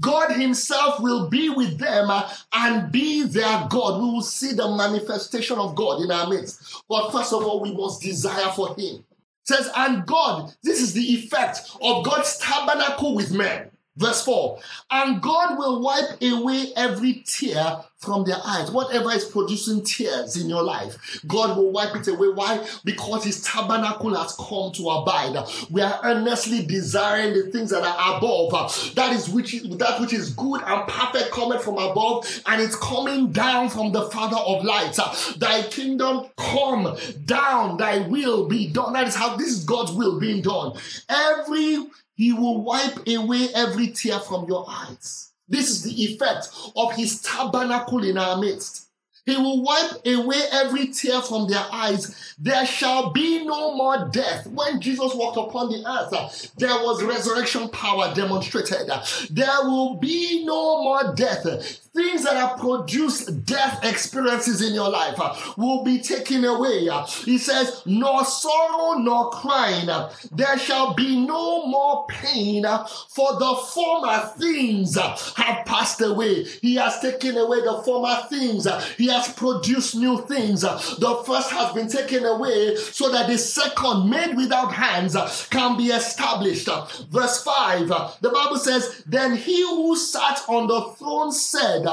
God 0.01 0.33
Himself 0.33 1.01
will 1.01 1.29
be 1.29 1.49
with 1.51 1.79
them 1.79 2.11
uh, 2.11 2.29
and 2.53 2.91
be 2.91 3.23
their 3.25 3.67
God. 3.69 4.01
We 4.01 4.11
will 4.11 4.23
see 4.23 4.53
the 4.53 4.75
manifestation 4.77 5.59
of 5.59 5.75
God 5.75 6.03
in 6.03 6.11
our 6.11 6.29
midst. 6.29 6.83
But 6.89 7.11
first 7.11 7.33
of 7.33 7.45
all, 7.45 7.61
we 7.61 7.75
must 7.75 8.03
desire 8.03 8.51
for 8.53 8.69
Him. 8.71 9.05
It 9.05 9.05
says, 9.45 9.71
and 9.77 10.07
God, 10.07 10.55
this 10.63 10.81
is 10.81 10.93
the 10.93 11.15
effect 11.15 11.61
of 11.81 12.05
God's 12.05 12.39
tabernacle 12.39 13.15
with 13.15 13.31
men. 13.33 13.71
Verse 13.97 14.23
4 14.25 14.59
And 14.91 15.23
God 15.23 15.59
will 15.59 15.83
wipe 15.83 16.21
away 16.23 16.73
every 16.77 17.25
tear 17.27 17.79
from 17.99 18.25
their 18.25 18.37
eyes. 18.45 18.71
Whatever 18.71 19.11
is 19.13 19.25
producing 19.25 19.83
tears 19.83 20.37
in 20.37 20.49
your 20.49 20.63
life, 20.63 21.21
God 21.27 21.57
will 21.57 21.73
wipe 21.73 21.97
it 21.97 22.07
away. 22.09 22.29
Why? 22.29 22.67
Because 22.85 23.25
His 23.25 23.43
tabernacle 23.43 24.15
has 24.15 24.33
come 24.37 24.73
to 24.73 24.89
abide. 24.91 25.37
We 25.71 25.81
are 25.81 25.99
earnestly 26.05 26.67
desiring 26.67 27.33
the 27.33 27.51
things 27.51 27.71
that 27.71 27.83
are 27.83 28.19
above. 28.19 28.53
That 28.95 29.13
is 29.13 29.29
which 29.29 29.63
that 29.63 30.01
which 30.01 30.13
is 30.13 30.31
good 30.35 30.63
and 30.63 30.87
perfect 30.87 31.31
coming 31.31 31.59
from 31.59 31.79
above, 31.79 32.43
and 32.47 32.61
it's 32.61 32.77
coming 32.77 33.33
down 33.33 33.71
from 33.71 33.93
the 33.93 34.11
Father 34.11 34.37
of 34.37 34.65
lights. 34.65 35.35
Thy 35.37 35.63
kingdom 35.63 36.27
come 36.37 36.97
down, 37.25 37.79
thy 37.79 38.07
will 38.09 38.47
be 38.47 38.69
done. 38.69 38.93
That 38.93 39.09
is 39.09 39.15
how 39.15 39.37
this 39.37 39.49
is 39.49 39.65
God's 39.65 39.93
will 39.93 40.21
being 40.21 40.43
done. 40.43 40.73
Every 41.09 41.87
he 42.17 42.33
will 42.33 42.63
wipe 42.63 43.07
away 43.07 43.49
every 43.55 43.89
tear 43.89 44.19
from 44.19 44.49
your 44.49 44.65
eyes. 44.69 45.31
This 45.49 45.71
is 45.71 45.83
the 45.83 46.03
effect 46.05 46.49
of 46.75 46.93
his 46.95 47.23
tabernacle 47.23 48.03
in 48.03 48.19
our 48.19 48.39
midst. 48.39 48.89
He 49.27 49.37
will 49.37 49.63
wipe 49.63 50.07
away 50.07 50.41
every 50.53 50.87
tear 50.89 51.21
from 51.21 51.49
their 51.49 51.67
eyes. 51.73 52.35
There 52.39 52.65
shall 52.65 53.11
be 53.11 53.45
no 53.45 53.75
more 53.75 54.09
death. 54.09 54.47
When 54.47 54.81
Jesus 54.81 55.15
walked 55.15 55.37
upon 55.37 55.69
the 55.69 55.85
earth, 55.85 56.53
there 56.57 56.71
was 56.71 57.03
resurrection 57.03 57.69
power 57.71 58.15
demonstrated. 58.15 58.89
There 59.31 59.65
will 59.65 59.97
be 59.97 60.45
no 60.45 60.83
more 60.85 61.13
death. 61.15 61.86
Things 61.97 62.25
that 62.25 62.37
have 62.37 62.59
produced 62.59 63.47
death 63.47 63.83
experiences 63.83 64.61
in 64.61 64.75
your 64.75 64.91
life 64.91 65.19
uh, 65.19 65.35
will 65.57 65.83
be 65.83 65.99
taken 65.99 66.45
away. 66.45 66.91
Uh, 66.91 67.07
he 67.07 67.39
says, 67.39 67.81
nor 67.87 68.23
sorrow 68.23 68.99
nor 68.99 69.31
crying. 69.31 69.89
Uh, 69.89 70.13
there 70.31 70.59
shall 70.59 70.93
be 70.93 71.17
no 71.27 71.67
more 71.67 72.07
pain, 72.09 72.65
for 73.09 73.39
the 73.39 73.63
former 73.73 74.31
things 74.37 74.97
have 74.97 75.65
passed 75.65 76.03
away. 76.03 76.45
He 76.45 76.75
has 76.75 77.01
taken 77.01 77.39
away 77.39 77.63
the 77.63 77.81
former 77.83 78.17
things. 78.29 78.67
He 78.99 79.07
has 79.07 79.33
produced 79.33 79.95
new 79.97 80.21
things. 80.27 80.61
The 80.61 81.23
first 81.27 81.51
has 81.51 81.73
been 81.73 81.89
taken 81.89 82.27
away 82.27 82.77
so 82.77 83.11
that 83.11 83.27
the 83.27 83.39
second, 83.39 84.11
made 84.11 84.37
without 84.37 84.71
hands, 84.75 85.17
can 85.49 85.79
be 85.79 85.87
established. 85.87 86.69
Verse 87.11 87.43
5, 87.43 87.89
the 88.21 88.29
Bible 88.29 88.59
says, 88.59 89.03
Then 89.07 89.35
he 89.35 89.63
who 89.63 89.97
sat 89.97 90.43
on 90.47 90.67
the 90.67 90.95
throne 90.99 91.33
said, 91.33 91.86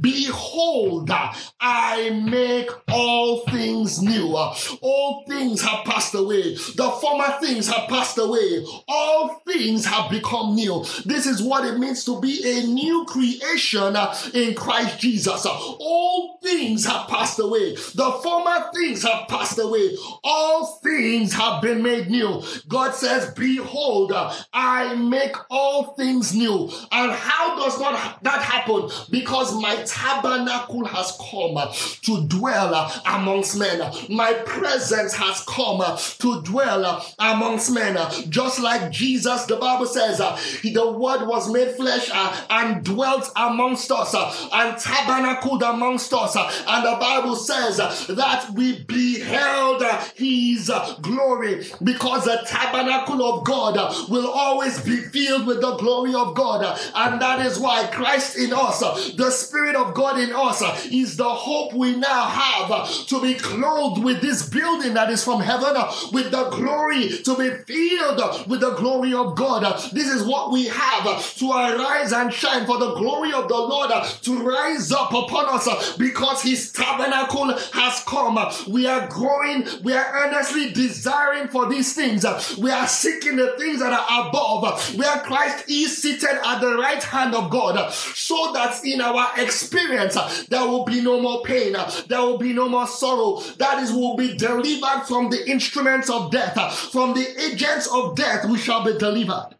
Behold, 0.00 1.10
I 1.60 2.10
make 2.10 2.70
all 2.90 3.40
things 3.46 4.02
new. 4.02 4.36
All 4.36 5.24
things 5.28 5.62
have 5.62 5.84
passed 5.84 6.14
away. 6.14 6.54
The 6.54 6.90
former 7.00 7.38
things 7.40 7.68
have 7.68 7.88
passed 7.88 8.18
away. 8.18 8.64
All 8.88 9.40
things 9.46 9.84
have 9.86 10.10
become 10.10 10.54
new. 10.54 10.84
This 11.04 11.26
is 11.26 11.42
what 11.42 11.64
it 11.64 11.78
means 11.78 12.04
to 12.04 12.20
be 12.20 12.40
a 12.44 12.66
new 12.66 13.04
creation 13.06 13.96
in 14.34 14.54
Christ 14.54 14.98
Jesus. 14.98 15.46
All 15.46 16.38
things 16.42 16.84
have 16.86 17.08
passed 17.08 17.38
away. 17.38 17.74
The 17.74 18.18
former 18.22 18.70
things 18.72 19.02
have 19.02 19.28
passed 19.28 19.58
away. 19.58 19.96
All 20.24 20.66
things 20.82 21.32
have 21.34 21.62
been 21.62 21.82
made 21.82 22.10
new. 22.10 22.42
God 22.68 22.94
says, 22.94 23.32
Behold, 23.34 24.12
I 24.52 24.94
make 24.94 25.36
all 25.50 25.94
things 25.94 26.34
new. 26.34 26.70
And 26.92 27.12
how 27.12 27.56
does 27.56 27.80
not 27.80 28.22
that 28.22 28.42
happen? 28.42 28.90
Because 29.10 29.29
my 29.54 29.76
tabernacle 29.84 30.84
has 30.84 31.16
come 31.30 31.56
to 32.02 32.26
dwell 32.26 32.92
amongst 33.06 33.58
men. 33.58 33.80
My 34.08 34.32
presence 34.32 35.14
has 35.14 35.44
come 35.44 35.82
to 36.18 36.42
dwell 36.42 37.04
amongst 37.18 37.72
men. 37.72 37.96
Just 38.28 38.60
like 38.60 38.90
Jesus, 38.90 39.44
the 39.44 39.56
Bible 39.56 39.86
says, 39.86 40.18
the 40.62 40.92
word 40.92 41.26
was 41.26 41.50
made 41.50 41.74
flesh 41.76 42.10
and 42.50 42.84
dwelt 42.84 43.30
amongst 43.36 43.90
us 43.90 44.14
and 44.52 44.78
tabernacled 44.78 45.62
amongst 45.62 46.12
us 46.12 46.36
and 46.36 46.84
the 46.84 46.96
Bible 47.00 47.36
says 47.36 47.76
that 47.76 48.50
we 48.54 48.82
beheld 48.84 49.82
his 50.14 50.70
glory 51.00 51.64
because 51.82 52.24
the 52.24 52.42
tabernacle 52.46 53.22
of 53.22 53.44
God 53.44 53.76
will 54.08 54.28
always 54.30 54.80
be 54.80 54.96
filled 54.96 55.46
with 55.46 55.60
the 55.60 55.76
glory 55.76 56.14
of 56.14 56.34
God. 56.34 56.78
And 56.94 57.20
that 57.20 57.44
is 57.44 57.58
why 57.58 57.86
Christ 57.86 58.36
in 58.36 58.52
us, 58.52 58.80
the 59.20 59.30
Spirit 59.30 59.76
of 59.76 59.94
God 59.94 60.18
in 60.18 60.32
us, 60.32 60.62
is 60.86 61.16
the 61.16 61.28
hope 61.28 61.72
we 61.74 61.94
now 61.96 62.24
have 62.24 63.06
to 63.06 63.20
be 63.20 63.34
clothed 63.34 64.02
with 64.02 64.20
this 64.20 64.48
building 64.48 64.94
that 64.94 65.10
is 65.10 65.22
from 65.22 65.40
heaven, 65.40 65.76
with 66.12 66.30
the 66.30 66.48
glory, 66.50 67.08
to 67.08 67.36
be 67.36 67.50
filled 67.50 68.48
with 68.48 68.60
the 68.60 68.74
glory 68.74 69.12
of 69.14 69.36
God. 69.36 69.62
This 69.92 70.08
is 70.08 70.24
what 70.24 70.50
we 70.50 70.66
have 70.66 71.34
to 71.36 71.50
arise 71.50 72.12
and 72.12 72.32
shine 72.32 72.66
for 72.66 72.78
the 72.78 72.94
glory 72.94 73.32
of 73.32 73.48
the 73.48 73.56
Lord 73.56 73.90
to 74.22 74.38
rise 74.42 74.90
up 74.90 75.12
upon 75.12 75.46
us 75.48 75.96
because 75.96 76.42
his 76.42 76.72
tabernacle 76.72 77.54
has 77.72 78.02
come. 78.04 78.38
We 78.68 78.86
are 78.86 79.06
growing, 79.08 79.66
we 79.82 79.92
are 79.92 80.24
earnestly 80.24 80.72
desiring 80.72 81.48
for 81.48 81.68
these 81.68 81.94
things. 81.94 82.24
We 82.56 82.70
are 82.70 82.86
seeking 82.86 83.36
the 83.36 83.54
things 83.58 83.80
that 83.80 83.92
are 83.92 84.28
above, 84.28 84.96
where 84.96 85.18
Christ 85.20 85.68
is 85.68 86.00
seated 86.00 86.38
at 86.44 86.60
the 86.60 86.76
right 86.76 87.02
hand 87.02 87.34
of 87.34 87.50
God, 87.50 87.92
so 87.92 88.52
that 88.54 88.84
in 88.84 89.00
our 89.00 89.09
experience 89.36 90.16
there 90.46 90.66
will 90.66 90.84
be 90.84 91.00
no 91.00 91.20
more 91.20 91.42
pain, 91.42 91.76
there 92.08 92.20
will 92.20 92.38
be 92.38 92.52
no 92.52 92.68
more 92.68 92.86
sorrow. 92.86 93.40
That 93.58 93.82
is, 93.82 93.92
will 93.92 94.16
be 94.16 94.36
delivered 94.36 95.04
from 95.06 95.30
the 95.30 95.48
instruments 95.48 96.10
of 96.10 96.30
death, 96.30 96.58
from 96.92 97.14
the 97.14 97.26
agents 97.40 97.88
of 97.92 98.16
death, 98.16 98.46
we 98.46 98.58
shall 98.58 98.84
be 98.84 98.96
delivered. 98.98 99.56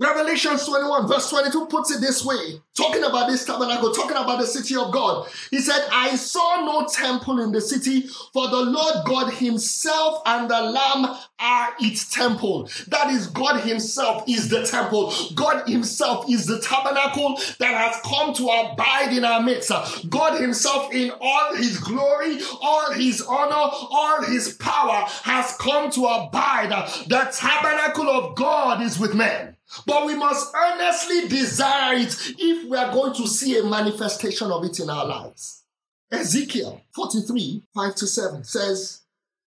Revelation 0.00 0.56
21, 0.56 1.08
verse 1.08 1.28
22 1.28 1.66
puts 1.66 1.90
it 1.90 2.00
this 2.00 2.24
way, 2.24 2.58
talking 2.74 3.04
about 3.04 3.28
this 3.28 3.44
tabernacle, 3.44 3.92
talking 3.92 4.16
about 4.16 4.40
the 4.40 4.46
city 4.46 4.74
of 4.74 4.90
God. 4.90 5.28
He 5.50 5.58
said, 5.60 5.86
I 5.92 6.16
saw 6.16 6.64
no 6.64 6.86
temple 6.86 7.38
in 7.38 7.52
the 7.52 7.60
city, 7.60 8.06
for 8.32 8.48
the 8.48 8.62
Lord 8.62 9.04
God 9.04 9.34
Himself 9.34 10.22
and 10.24 10.48
the 10.48 10.58
Lamb 10.58 11.18
are 11.38 11.74
its 11.80 12.10
temple. 12.10 12.70
That 12.88 13.10
is, 13.10 13.26
God 13.26 13.60
Himself 13.60 14.24
is 14.26 14.48
the 14.48 14.66
temple. 14.66 15.12
God 15.34 15.68
Himself 15.68 16.30
is 16.30 16.46
the 16.46 16.60
tabernacle 16.60 17.38
that 17.58 17.74
has 17.74 18.00
come 18.02 18.32
to 18.36 18.48
abide 18.48 19.12
in 19.12 19.22
our 19.22 19.42
midst. 19.42 19.70
God 20.08 20.40
Himself, 20.40 20.94
in 20.94 21.12
all 21.20 21.54
His 21.56 21.76
glory, 21.76 22.38
all 22.62 22.90
His 22.94 23.20
honor, 23.20 23.70
all 23.90 24.22
His 24.22 24.54
power, 24.54 25.04
has 25.24 25.54
come 25.58 25.90
to 25.90 26.06
abide. 26.06 26.70
The 27.06 27.30
tabernacle 27.36 28.08
of 28.08 28.34
God 28.34 28.80
is 28.80 28.98
with 28.98 29.14
men. 29.14 29.56
But 29.86 30.06
we 30.06 30.14
must 30.16 30.52
earnestly 30.54 31.28
desire 31.28 31.96
it 31.96 32.16
if 32.38 32.68
we 32.68 32.76
are 32.76 32.92
going 32.92 33.14
to 33.14 33.26
see 33.26 33.58
a 33.58 33.64
manifestation 33.64 34.50
of 34.50 34.64
it 34.64 34.80
in 34.80 34.90
our 34.90 35.06
lives. 35.06 35.62
Ezekiel 36.10 36.80
43 36.94 37.62
5 37.74 37.94
to 37.94 38.06
7 38.06 38.44
says, 38.44 39.02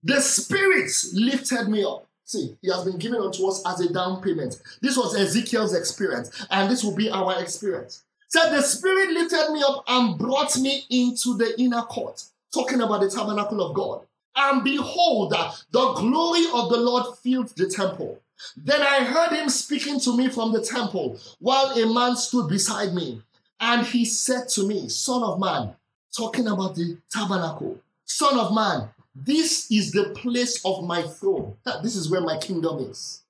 The 0.02 0.20
Spirit 0.20 0.90
lifted 1.14 1.68
me 1.68 1.84
up. 1.84 2.06
See, 2.24 2.56
He 2.60 2.70
has 2.70 2.84
been 2.84 2.98
given 2.98 3.20
unto 3.20 3.46
us 3.48 3.62
as 3.66 3.80
a 3.80 3.92
down 3.92 4.22
payment. 4.22 4.60
This 4.82 4.96
was 4.96 5.16
Ezekiel's 5.16 5.74
experience, 5.74 6.46
and 6.50 6.70
this 6.70 6.84
will 6.84 6.94
be 6.94 7.10
our 7.10 7.40
experience. 7.40 8.04
Said, 8.28 8.50
The 8.50 8.62
Spirit 8.62 9.10
lifted 9.10 9.50
me 9.52 9.62
up 9.66 9.84
and 9.88 10.18
brought 10.18 10.56
me 10.58 10.84
into 10.90 11.36
the 11.36 11.58
inner 11.58 11.82
court, 11.82 12.22
talking 12.52 12.80
about 12.80 13.00
the 13.00 13.10
tabernacle 13.10 13.62
of 13.62 13.74
God. 13.74 14.06
And 14.36 14.62
behold, 14.62 15.32
the 15.32 15.92
glory 15.94 16.44
of 16.54 16.70
the 16.70 16.76
Lord 16.76 17.16
filled 17.18 17.48
the 17.56 17.68
temple. 17.68 18.20
Then 18.56 18.82
I 18.82 19.04
heard 19.04 19.32
him 19.32 19.48
speaking 19.48 20.00
to 20.00 20.16
me 20.16 20.28
from 20.28 20.52
the 20.52 20.62
temple 20.62 21.18
while 21.38 21.70
a 21.72 21.92
man 21.92 22.16
stood 22.16 22.48
beside 22.48 22.94
me. 22.94 23.22
And 23.60 23.86
he 23.86 24.04
said 24.04 24.48
to 24.50 24.66
me, 24.66 24.88
Son 24.88 25.22
of 25.22 25.38
man, 25.38 25.74
talking 26.16 26.46
about 26.46 26.74
the 26.74 26.98
tabernacle, 27.10 27.78
Son 28.04 28.38
of 28.38 28.54
man, 28.54 28.88
this 29.14 29.70
is 29.70 29.92
the 29.92 30.10
place 30.10 30.64
of 30.64 30.84
my 30.84 31.02
throne. 31.02 31.56
This 31.82 31.96
is 31.96 32.10
where 32.10 32.22
my 32.22 32.38
kingdom 32.38 32.78
is. 32.78 33.22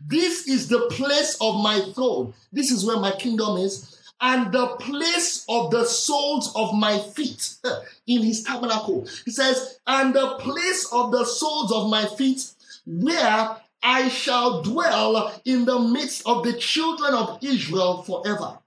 This 0.00 0.48
is 0.48 0.68
the 0.68 0.88
place 0.90 1.36
of 1.40 1.62
my 1.62 1.80
throne. 1.94 2.34
This 2.52 2.70
is 2.70 2.84
where 2.84 2.98
my 2.98 3.12
kingdom 3.12 3.58
is. 3.58 3.94
and 4.20 4.52
the 4.52 4.66
place 4.78 5.44
of 5.48 5.70
the 5.70 5.84
soles 5.84 6.52
of 6.56 6.74
my 6.74 6.98
feet 6.98 7.54
in 8.06 8.22
his 8.22 8.42
tabernacle. 8.42 9.06
He 9.24 9.30
says, 9.30 9.78
and 9.86 10.14
the 10.14 10.36
place 10.38 10.88
of 10.92 11.12
the 11.12 11.24
soles 11.24 11.72
of 11.72 11.88
my 11.88 12.04
feet 12.06 12.50
where 12.86 13.56
I 13.82 14.08
shall 14.08 14.62
dwell 14.62 15.40
in 15.44 15.64
the 15.64 15.78
midst 15.78 16.22
of 16.26 16.44
the 16.44 16.54
children 16.54 17.14
of 17.14 17.38
Israel 17.42 18.02
forever. 18.02 18.58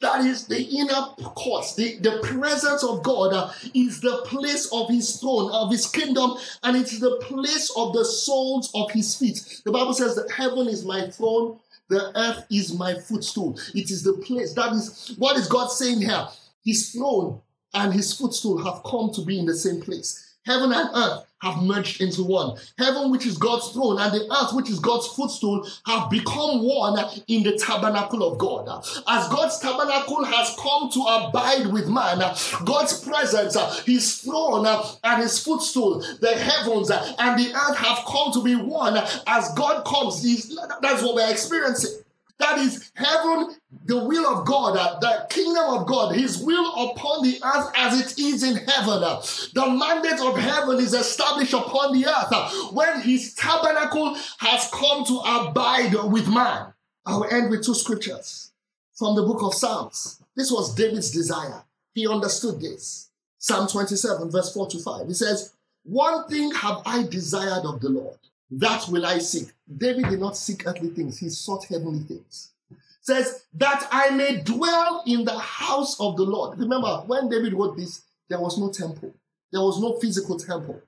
That 0.00 0.24
is 0.24 0.48
the 0.48 0.60
inner 0.60 1.14
course. 1.22 1.76
The, 1.76 1.98
the 1.98 2.18
presence 2.24 2.82
of 2.82 3.04
God 3.04 3.54
is 3.72 4.00
the 4.00 4.22
place 4.24 4.68
of 4.72 4.88
his 4.88 5.18
throne, 5.18 5.50
of 5.52 5.70
his 5.70 5.86
kingdom, 5.86 6.34
and 6.64 6.76
it 6.76 6.92
is 6.92 6.98
the 6.98 7.18
place 7.22 7.70
of 7.76 7.92
the 7.92 8.04
soles 8.04 8.70
of 8.74 8.90
his 8.90 9.14
feet. 9.16 9.62
The 9.64 9.70
Bible 9.70 9.94
says 9.94 10.16
that 10.16 10.30
heaven 10.32 10.66
is 10.68 10.84
my 10.84 11.08
throne, 11.08 11.60
the 11.88 12.10
earth 12.18 12.46
is 12.50 12.76
my 12.76 12.94
footstool. 12.94 13.58
It 13.74 13.90
is 13.90 14.02
the 14.02 14.14
place. 14.14 14.54
That 14.54 14.72
is 14.72 15.14
what 15.18 15.36
is 15.36 15.46
God 15.46 15.68
saying 15.68 16.00
here. 16.00 16.26
His 16.64 16.90
throne 16.90 17.40
and 17.74 17.92
his 17.92 18.12
footstool 18.12 18.64
have 18.64 18.82
come 18.84 19.12
to 19.12 19.22
be 19.22 19.38
in 19.38 19.46
the 19.46 19.54
same 19.54 19.80
place. 19.80 20.34
Heaven 20.44 20.72
and 20.72 20.88
earth 20.94 21.26
have 21.42 21.62
merged 21.62 22.00
into 22.00 22.22
one. 22.22 22.56
Heaven, 22.78 23.10
which 23.10 23.26
is 23.26 23.36
God's 23.36 23.68
throne, 23.72 23.98
and 24.00 24.12
the 24.12 24.26
earth, 24.32 24.54
which 24.54 24.70
is 24.70 24.78
God's 24.78 25.08
footstool, 25.08 25.66
have 25.86 26.08
become 26.08 26.62
one 26.64 27.04
in 27.28 27.42
the 27.42 27.58
tabernacle 27.58 28.22
of 28.22 28.38
God. 28.38 28.68
As 29.08 29.28
God's 29.28 29.58
tabernacle 29.58 30.24
has 30.24 30.56
come 30.58 30.88
to 30.90 31.00
abide 31.00 31.66
with 31.66 31.88
man, 31.88 32.18
God's 32.64 33.00
presence, 33.04 33.56
his 33.80 34.18
throne, 34.18 34.66
and 35.02 35.22
his 35.22 35.38
footstool, 35.38 36.00
the 36.20 36.34
heavens 36.34 36.90
and 36.90 37.38
the 37.38 37.52
earth 37.52 37.76
have 37.76 38.04
come 38.06 38.32
to 38.32 38.42
be 38.42 38.54
one 38.54 38.96
as 39.26 39.52
God 39.54 39.84
comes. 39.84 40.22
That's 40.80 41.02
what 41.02 41.16
we're 41.16 41.30
experiencing. 41.30 42.01
That 42.42 42.58
is 42.58 42.90
heaven, 42.96 43.54
the 43.84 44.04
will 44.04 44.26
of 44.26 44.44
God, 44.44 44.76
uh, 44.76 44.98
the 44.98 45.28
kingdom 45.30 45.62
of 45.62 45.86
God, 45.86 46.12
His 46.12 46.38
will 46.38 46.90
upon 46.90 47.22
the 47.22 47.40
earth 47.40 47.70
as 47.76 48.00
it 48.00 48.18
is 48.18 48.42
in 48.42 48.56
heaven. 48.56 49.00
Uh, 49.04 49.22
the 49.54 49.70
mandate 49.70 50.20
of 50.20 50.36
heaven 50.36 50.78
is 50.78 50.92
established 50.92 51.54
upon 51.54 51.92
the 51.96 52.04
earth 52.04 52.32
uh, 52.32 52.50
when 52.72 53.00
His 53.02 53.34
tabernacle 53.34 54.16
has 54.40 54.68
come 54.72 55.04
to 55.04 55.20
abide 55.24 55.94
with 56.10 56.26
man. 56.26 56.72
I 57.06 57.16
will 57.16 57.30
end 57.30 57.48
with 57.48 57.64
two 57.64 57.76
scriptures 57.76 58.50
from 58.96 59.14
the 59.14 59.22
book 59.22 59.40
of 59.44 59.54
Psalms. 59.54 60.20
This 60.34 60.50
was 60.50 60.74
David's 60.74 61.12
desire. 61.12 61.62
He 61.94 62.08
understood 62.08 62.60
this. 62.60 63.10
Psalm 63.38 63.68
27, 63.68 64.32
verse 64.32 64.52
4 64.52 64.66
to 64.66 64.78
5. 64.80 65.06
He 65.06 65.14
says, 65.14 65.52
One 65.84 66.26
thing 66.26 66.50
have 66.54 66.82
I 66.84 67.04
desired 67.04 67.64
of 67.64 67.80
the 67.80 67.88
Lord 67.88 68.18
that 68.52 68.86
will 68.88 69.06
I 69.06 69.18
seek. 69.18 69.48
David 69.78 70.08
did 70.08 70.20
not 70.20 70.36
seek 70.36 70.66
earthly 70.66 70.90
things, 70.90 71.18
he 71.18 71.28
sought 71.28 71.64
heavenly 71.64 72.00
things. 72.00 72.50
Says, 73.00 73.44
that 73.54 73.88
I 73.90 74.10
may 74.10 74.40
dwell 74.42 75.02
in 75.06 75.24
the 75.24 75.38
house 75.38 75.98
of 75.98 76.16
the 76.16 76.22
Lord. 76.22 76.58
Remember, 76.58 77.02
when 77.06 77.28
David 77.28 77.52
wrote 77.52 77.76
this, 77.76 78.02
there 78.28 78.40
was 78.40 78.58
no 78.58 78.70
temple, 78.70 79.12
there 79.50 79.60
was 79.60 79.80
no 79.80 79.98
physical 79.98 80.38
temple. 80.38 80.80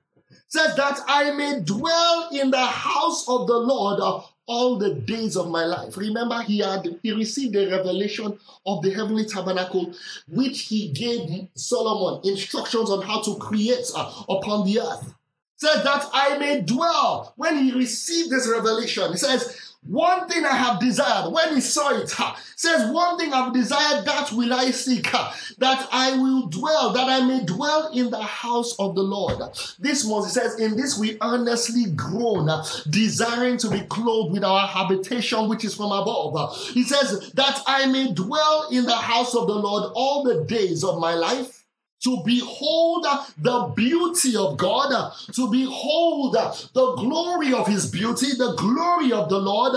Says, 0.47 0.75
that 0.75 0.99
I 1.07 1.31
may 1.31 1.59
dwell 1.61 2.29
in 2.31 2.51
the 2.51 2.65
house 2.65 3.27
of 3.27 3.47
the 3.47 3.57
Lord 3.57 3.99
all 4.47 4.77
the 4.77 4.93
days 4.93 5.35
of 5.35 5.49
my 5.49 5.65
life. 5.65 5.97
Remember, 5.97 6.41
he 6.41 6.59
had 6.59 6.99
he 7.01 7.11
received 7.11 7.55
a 7.55 7.69
revelation 7.69 8.37
of 8.65 8.81
the 8.83 8.91
heavenly 8.91 9.25
tabernacle, 9.25 9.93
which 10.27 10.61
he 10.63 10.89
gave 10.91 11.47
Solomon 11.55 12.21
instructions 12.23 12.89
on 12.89 13.01
how 13.01 13.21
to 13.23 13.35
create 13.37 13.89
uh, 13.95 14.23
upon 14.29 14.65
the 14.65 14.79
earth 14.79 15.15
says 15.57 15.83
that 15.83 16.09
I 16.13 16.37
may 16.37 16.61
dwell. 16.61 17.33
When 17.37 17.57
he 17.57 17.71
received 17.71 18.29
this 18.29 18.47
revelation, 18.47 19.11
he 19.11 19.17
says, 19.17 19.65
one 19.87 20.27
thing 20.27 20.43
I 20.43 20.55
have 20.55 20.79
desired, 20.79 21.31
when 21.31 21.53
he 21.53 21.61
saw 21.61 21.91
it, 21.91 22.09
ha, 22.09 22.39
says, 22.55 22.91
One 22.91 23.19
thing 23.19 23.31
I've 23.31 23.53
desired, 23.53 24.03
that 24.05 24.31
will 24.31 24.51
I 24.51 24.71
seek, 24.71 25.07
ha, 25.07 25.37
that 25.59 25.87
I 25.91 26.17
will 26.17 26.47
dwell, 26.47 26.91
that 26.93 27.07
I 27.07 27.23
may 27.25 27.45
dwell 27.45 27.91
in 27.91 28.09
the 28.09 28.21
house 28.21 28.75
of 28.79 28.95
the 28.95 29.03
Lord. 29.03 29.37
This 29.77 30.03
was, 30.03 30.25
he 30.25 30.31
says, 30.31 30.59
In 30.59 30.75
this 30.75 30.97
we 30.97 31.17
earnestly 31.21 31.91
groan, 31.91 32.49
desiring 32.89 33.57
to 33.57 33.69
be 33.69 33.81
clothed 33.81 34.33
with 34.33 34.43
our 34.43 34.67
habitation 34.67 35.47
which 35.47 35.63
is 35.63 35.75
from 35.75 35.91
above. 35.91 36.57
He 36.69 36.83
says, 36.83 37.31
That 37.33 37.61
I 37.67 37.85
may 37.85 38.11
dwell 38.11 38.69
in 38.71 38.85
the 38.85 38.95
house 38.95 39.35
of 39.35 39.45
the 39.45 39.53
Lord 39.53 39.91
all 39.95 40.23
the 40.23 40.45
days 40.45 40.83
of 40.83 40.99
my 40.99 41.13
life 41.13 41.64
to 42.03 42.21
behold 42.25 43.05
the 43.37 43.73
beauty 43.75 44.35
of 44.35 44.57
God, 44.57 45.13
to 45.33 45.49
behold 45.49 46.33
the 46.33 46.95
glory 46.97 47.53
of 47.53 47.67
His 47.67 47.89
beauty, 47.89 48.27
the 48.37 48.53
glory 48.55 49.11
of 49.11 49.29
the 49.29 49.39
Lord, 49.39 49.75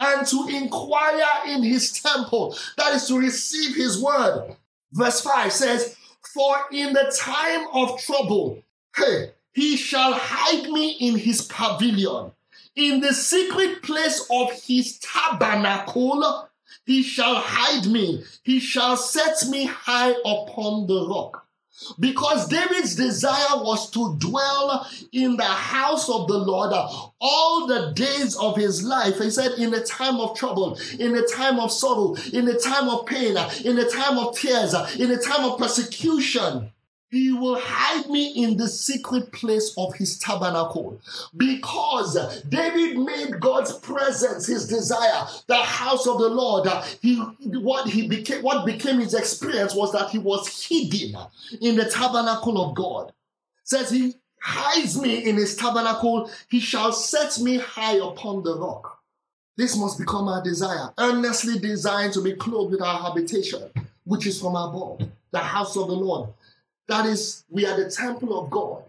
and 0.00 0.26
to 0.26 0.48
inquire 0.48 1.24
in 1.46 1.62
His 1.62 2.00
temple. 2.00 2.56
That 2.76 2.94
is 2.94 3.06
to 3.08 3.18
receive 3.18 3.76
His 3.76 4.02
word. 4.02 4.56
Verse 4.92 5.20
5 5.20 5.52
says, 5.52 5.96
For 6.32 6.56
in 6.72 6.92
the 6.92 7.14
time 7.18 7.66
of 7.72 8.00
trouble, 8.00 8.62
hey, 8.96 9.32
He 9.52 9.76
shall 9.76 10.14
hide 10.14 10.70
me 10.70 10.92
in 10.92 11.16
His 11.16 11.42
pavilion. 11.42 12.32
In 12.74 13.00
the 13.00 13.12
secret 13.12 13.82
place 13.82 14.26
of 14.30 14.52
His 14.52 14.98
tabernacle, 14.98 16.48
He 16.86 17.02
shall 17.02 17.36
hide 17.36 17.86
me. 17.86 18.24
He 18.44 18.60
shall 18.60 18.96
set 18.96 19.48
me 19.48 19.66
high 19.66 20.14
upon 20.24 20.86
the 20.86 21.06
rock. 21.08 21.45
Because 21.98 22.48
David's 22.48 22.94
desire 22.94 23.62
was 23.62 23.90
to 23.90 24.16
dwell 24.18 24.86
in 25.12 25.36
the 25.36 25.44
house 25.44 26.08
of 26.08 26.26
the 26.26 26.38
Lord 26.38 26.72
all 27.20 27.66
the 27.66 27.92
days 27.94 28.36
of 28.36 28.56
his 28.56 28.82
life. 28.82 29.18
He 29.18 29.30
said, 29.30 29.52
in 29.52 29.74
a 29.74 29.80
time 29.80 30.16
of 30.16 30.36
trouble, 30.36 30.78
in 30.98 31.16
a 31.16 31.22
time 31.26 31.58
of 31.58 31.70
sorrow, 31.70 32.16
in 32.32 32.48
a 32.48 32.58
time 32.58 32.88
of 32.88 33.06
pain, 33.06 33.36
in 33.64 33.78
a 33.78 33.88
time 33.88 34.18
of 34.18 34.36
tears, 34.38 34.74
in 34.98 35.10
a 35.10 35.18
time 35.18 35.44
of 35.44 35.58
persecution. 35.58 36.72
He 37.16 37.32
will 37.32 37.58
hide 37.58 38.10
me 38.10 38.44
in 38.44 38.58
the 38.58 38.68
secret 38.68 39.32
place 39.32 39.72
of 39.78 39.94
his 39.94 40.18
tabernacle. 40.18 41.00
Because 41.34 42.42
David 42.42 42.98
made 42.98 43.40
God's 43.40 43.72
presence 43.78 44.46
his 44.46 44.68
desire, 44.68 45.26
the 45.46 45.56
house 45.56 46.06
of 46.06 46.18
the 46.18 46.28
Lord. 46.28 46.68
He 47.00 47.16
what 47.16 47.88
he 47.88 48.06
became 48.06 48.42
what 48.42 48.66
became 48.66 49.00
his 49.00 49.14
experience 49.14 49.74
was 49.74 49.92
that 49.92 50.10
he 50.10 50.18
was 50.18 50.66
hidden 50.66 51.16
in 51.62 51.76
the 51.76 51.86
tabernacle 51.88 52.62
of 52.62 52.74
God. 52.74 53.14
Says 53.64 53.88
he 53.88 54.16
hides 54.38 55.00
me 55.00 55.24
in 55.24 55.36
his 55.36 55.56
tabernacle, 55.56 56.30
he 56.50 56.60
shall 56.60 56.92
set 56.92 57.38
me 57.40 57.56
high 57.56 57.96
upon 57.96 58.42
the 58.42 58.58
rock. 58.58 59.00
This 59.56 59.74
must 59.74 59.98
become 59.98 60.28
our 60.28 60.42
desire, 60.42 60.92
earnestly 60.98 61.58
designed 61.58 62.12
to 62.12 62.20
be 62.20 62.34
clothed 62.34 62.72
with 62.72 62.82
our 62.82 62.98
habitation, 62.98 63.62
which 64.04 64.26
is 64.26 64.38
from 64.38 64.54
above, 64.54 65.00
the 65.30 65.38
house 65.38 65.78
of 65.78 65.86
the 65.88 65.94
Lord. 65.94 66.28
That 66.88 67.06
is, 67.06 67.44
we 67.50 67.66
are 67.66 67.76
the 67.76 67.90
temple 67.90 68.38
of 68.38 68.50
God. 68.50 68.84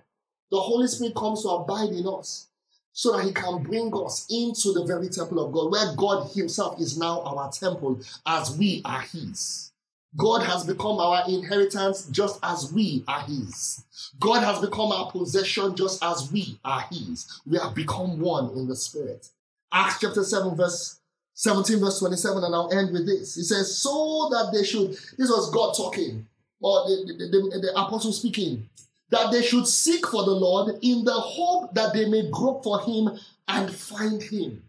The 0.52 0.60
Holy 0.60 0.88
Spirit 0.88 1.16
comes 1.16 1.44
to 1.44 1.50
abide 1.50 1.90
in 1.90 2.08
us 2.08 2.48
so 2.94 3.16
that 3.16 3.26
He 3.26 3.32
can 3.32 3.64
bring 3.64 3.92
us 3.94 4.26
into 4.30 4.74
the 4.74 4.86
very 4.86 5.10
temple 5.10 5.44
of 5.44 5.52
God, 5.52 5.72
where 5.72 5.96
God 5.96 6.32
Himself 6.34 6.80
is 6.80 6.98
now 6.98 7.22
our 7.22 7.52
temple 7.52 8.00
as 8.26 8.58
we 8.58 8.82
are 8.86 9.02
His. 9.02 9.72
God 10.16 10.42
has 10.44 10.64
become 10.64 10.98
our 11.00 11.24
inheritance 11.28 12.08
just 12.08 12.40
as 12.42 12.72
we 12.72 13.04
are 13.08 13.22
His. 13.22 13.84
God 14.20 14.42
has 14.44 14.60
become 14.60 14.92
our 14.92 15.12
possession 15.12 15.76
just 15.76 16.04
as 16.04 16.32
we 16.32 16.60
are 16.64 16.86
His. 16.92 17.42
We 17.46 17.58
have 17.58 17.76
become 17.76 18.20
one 18.20 18.52
in 18.58 18.68
the 18.68 18.76
Spirit. 18.76 19.30
Acts 19.72 20.00
chapter 20.00 20.24
7, 20.24 20.56
verse 20.56 21.00
17, 21.34 21.80
verse 21.80 22.00
27, 22.00 22.44
and 22.44 22.56
I'll 22.56 22.72
end 22.72 22.94
with 22.94 23.06
this. 23.06 23.36
He 23.36 23.44
says, 23.44 23.78
So 23.78 24.30
that 24.32 24.52
they 24.54 24.64
should, 24.64 24.92
this 25.18 25.30
was 25.30 25.52
God 25.52 25.76
talking 25.76 26.26
or 26.62 26.88
the, 26.88 27.14
the, 27.18 27.28
the, 27.28 27.60
the 27.60 27.72
apostle 27.72 28.12
speaking, 28.12 28.68
that 29.10 29.32
they 29.32 29.42
should 29.42 29.68
seek 29.68 30.06
for 30.08 30.24
the 30.24 30.32
Lord 30.32 30.76
in 30.82 31.04
the 31.04 31.14
hope 31.14 31.74
that 31.76 31.94
they 31.94 32.10
may 32.10 32.30
grope 32.30 32.64
for 32.64 32.82
him 32.82 33.10
and 33.48 33.74
find 33.74 34.22
him, 34.22 34.64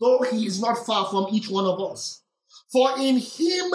though 0.00 0.22
he 0.22 0.46
is 0.46 0.60
not 0.60 0.84
far 0.86 1.06
from 1.06 1.28
each 1.30 1.48
one 1.48 1.66
of 1.66 1.80
us. 1.80 2.22
For 2.72 2.98
in 2.98 3.16
him 3.16 3.72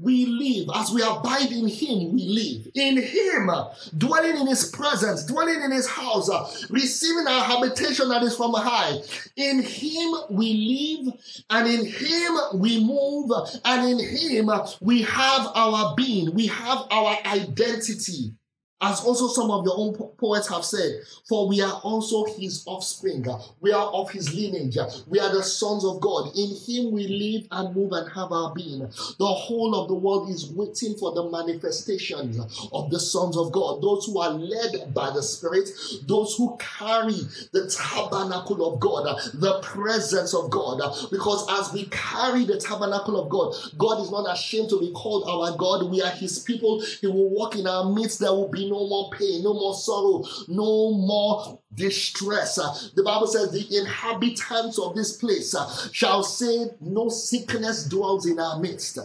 we 0.00 0.26
live. 0.26 0.68
As 0.74 0.90
we 0.90 1.02
abide 1.02 1.52
in 1.52 1.68
Him, 1.68 2.12
we 2.14 2.24
live. 2.24 2.72
In 2.74 3.02
Him, 3.02 3.50
dwelling 3.96 4.36
in 4.38 4.46
His 4.46 4.70
presence, 4.70 5.24
dwelling 5.24 5.62
in 5.62 5.70
His 5.70 5.88
house, 5.88 6.28
receiving 6.70 7.26
our 7.26 7.44
habitation 7.44 8.08
that 8.08 8.22
is 8.22 8.36
from 8.36 8.54
high. 8.54 8.98
In 9.36 9.62
Him 9.62 10.14
we 10.30 11.04
live, 11.04 11.14
and 11.50 11.68
in 11.68 11.86
Him 11.86 12.38
we 12.54 12.84
move, 12.84 13.30
and 13.64 13.88
in 13.88 13.98
Him 13.98 14.50
we 14.80 15.02
have 15.02 15.46
our 15.54 15.94
being, 15.96 16.34
we 16.34 16.46
have 16.46 16.78
our 16.90 17.18
identity. 17.26 18.32
As 18.80 19.00
also 19.00 19.26
some 19.26 19.50
of 19.50 19.64
your 19.64 19.74
own 19.76 19.94
po- 19.94 20.14
poets 20.18 20.48
have 20.48 20.64
said, 20.64 21.02
for 21.28 21.48
we 21.48 21.60
are 21.60 21.80
also 21.82 22.24
his 22.24 22.62
offspring. 22.64 23.26
We 23.60 23.72
are 23.72 23.88
of 23.88 24.10
his 24.10 24.32
lineage. 24.32 24.78
We 25.08 25.18
are 25.18 25.34
the 25.34 25.42
sons 25.42 25.84
of 25.84 26.00
God. 26.00 26.30
In 26.36 26.50
him 26.50 26.92
we 26.92 27.08
live 27.08 27.48
and 27.50 27.74
move 27.74 27.90
and 27.90 28.08
have 28.12 28.30
our 28.30 28.54
being. 28.54 28.80
The 28.80 29.26
whole 29.26 29.74
of 29.74 29.88
the 29.88 29.94
world 29.94 30.30
is 30.30 30.48
waiting 30.50 30.94
for 30.96 31.12
the 31.12 31.28
manifestations 31.28 32.38
of 32.72 32.90
the 32.90 33.00
sons 33.00 33.36
of 33.36 33.50
God. 33.50 33.82
Those 33.82 34.06
who 34.06 34.20
are 34.20 34.30
led 34.30 34.94
by 34.94 35.10
the 35.10 35.24
Spirit, 35.24 35.68
those 36.06 36.36
who 36.36 36.56
carry 36.60 37.18
the 37.52 37.68
tabernacle 37.68 38.72
of 38.72 38.78
God, 38.78 39.18
the 39.34 39.58
presence 39.60 40.34
of 40.34 40.50
God. 40.50 40.78
Because 41.10 41.44
as 41.50 41.72
we 41.72 41.86
carry 41.86 42.44
the 42.44 42.60
tabernacle 42.60 43.20
of 43.20 43.28
God, 43.28 43.54
God 43.76 44.00
is 44.02 44.12
not 44.12 44.32
ashamed 44.32 44.70
to 44.70 44.78
be 44.78 44.92
called 44.92 45.24
our 45.28 45.56
God. 45.56 45.90
We 45.90 46.00
are 46.00 46.10
his 46.10 46.38
people. 46.38 46.80
He 47.00 47.08
will 47.08 47.30
walk 47.30 47.56
in 47.56 47.66
our 47.66 47.92
midst. 47.92 48.20
There 48.20 48.30
will 48.30 48.48
be 48.48 48.67
no 48.68 48.88
more 48.88 49.10
pain, 49.10 49.42
no 49.42 49.54
more 49.54 49.74
sorrow, 49.74 50.24
no 50.48 50.92
more 50.92 51.60
distress. 51.74 52.58
Uh, 52.58 52.72
the 52.94 53.02
Bible 53.02 53.26
says 53.26 53.50
the 53.50 53.76
inhabitants 53.76 54.78
of 54.78 54.94
this 54.94 55.16
place 55.16 55.54
uh, 55.54 55.68
shall 55.92 56.22
say, 56.22 56.70
No 56.80 57.08
sickness 57.08 57.84
dwells 57.84 58.26
in 58.26 58.38
our 58.38 58.58
midst. 58.58 58.98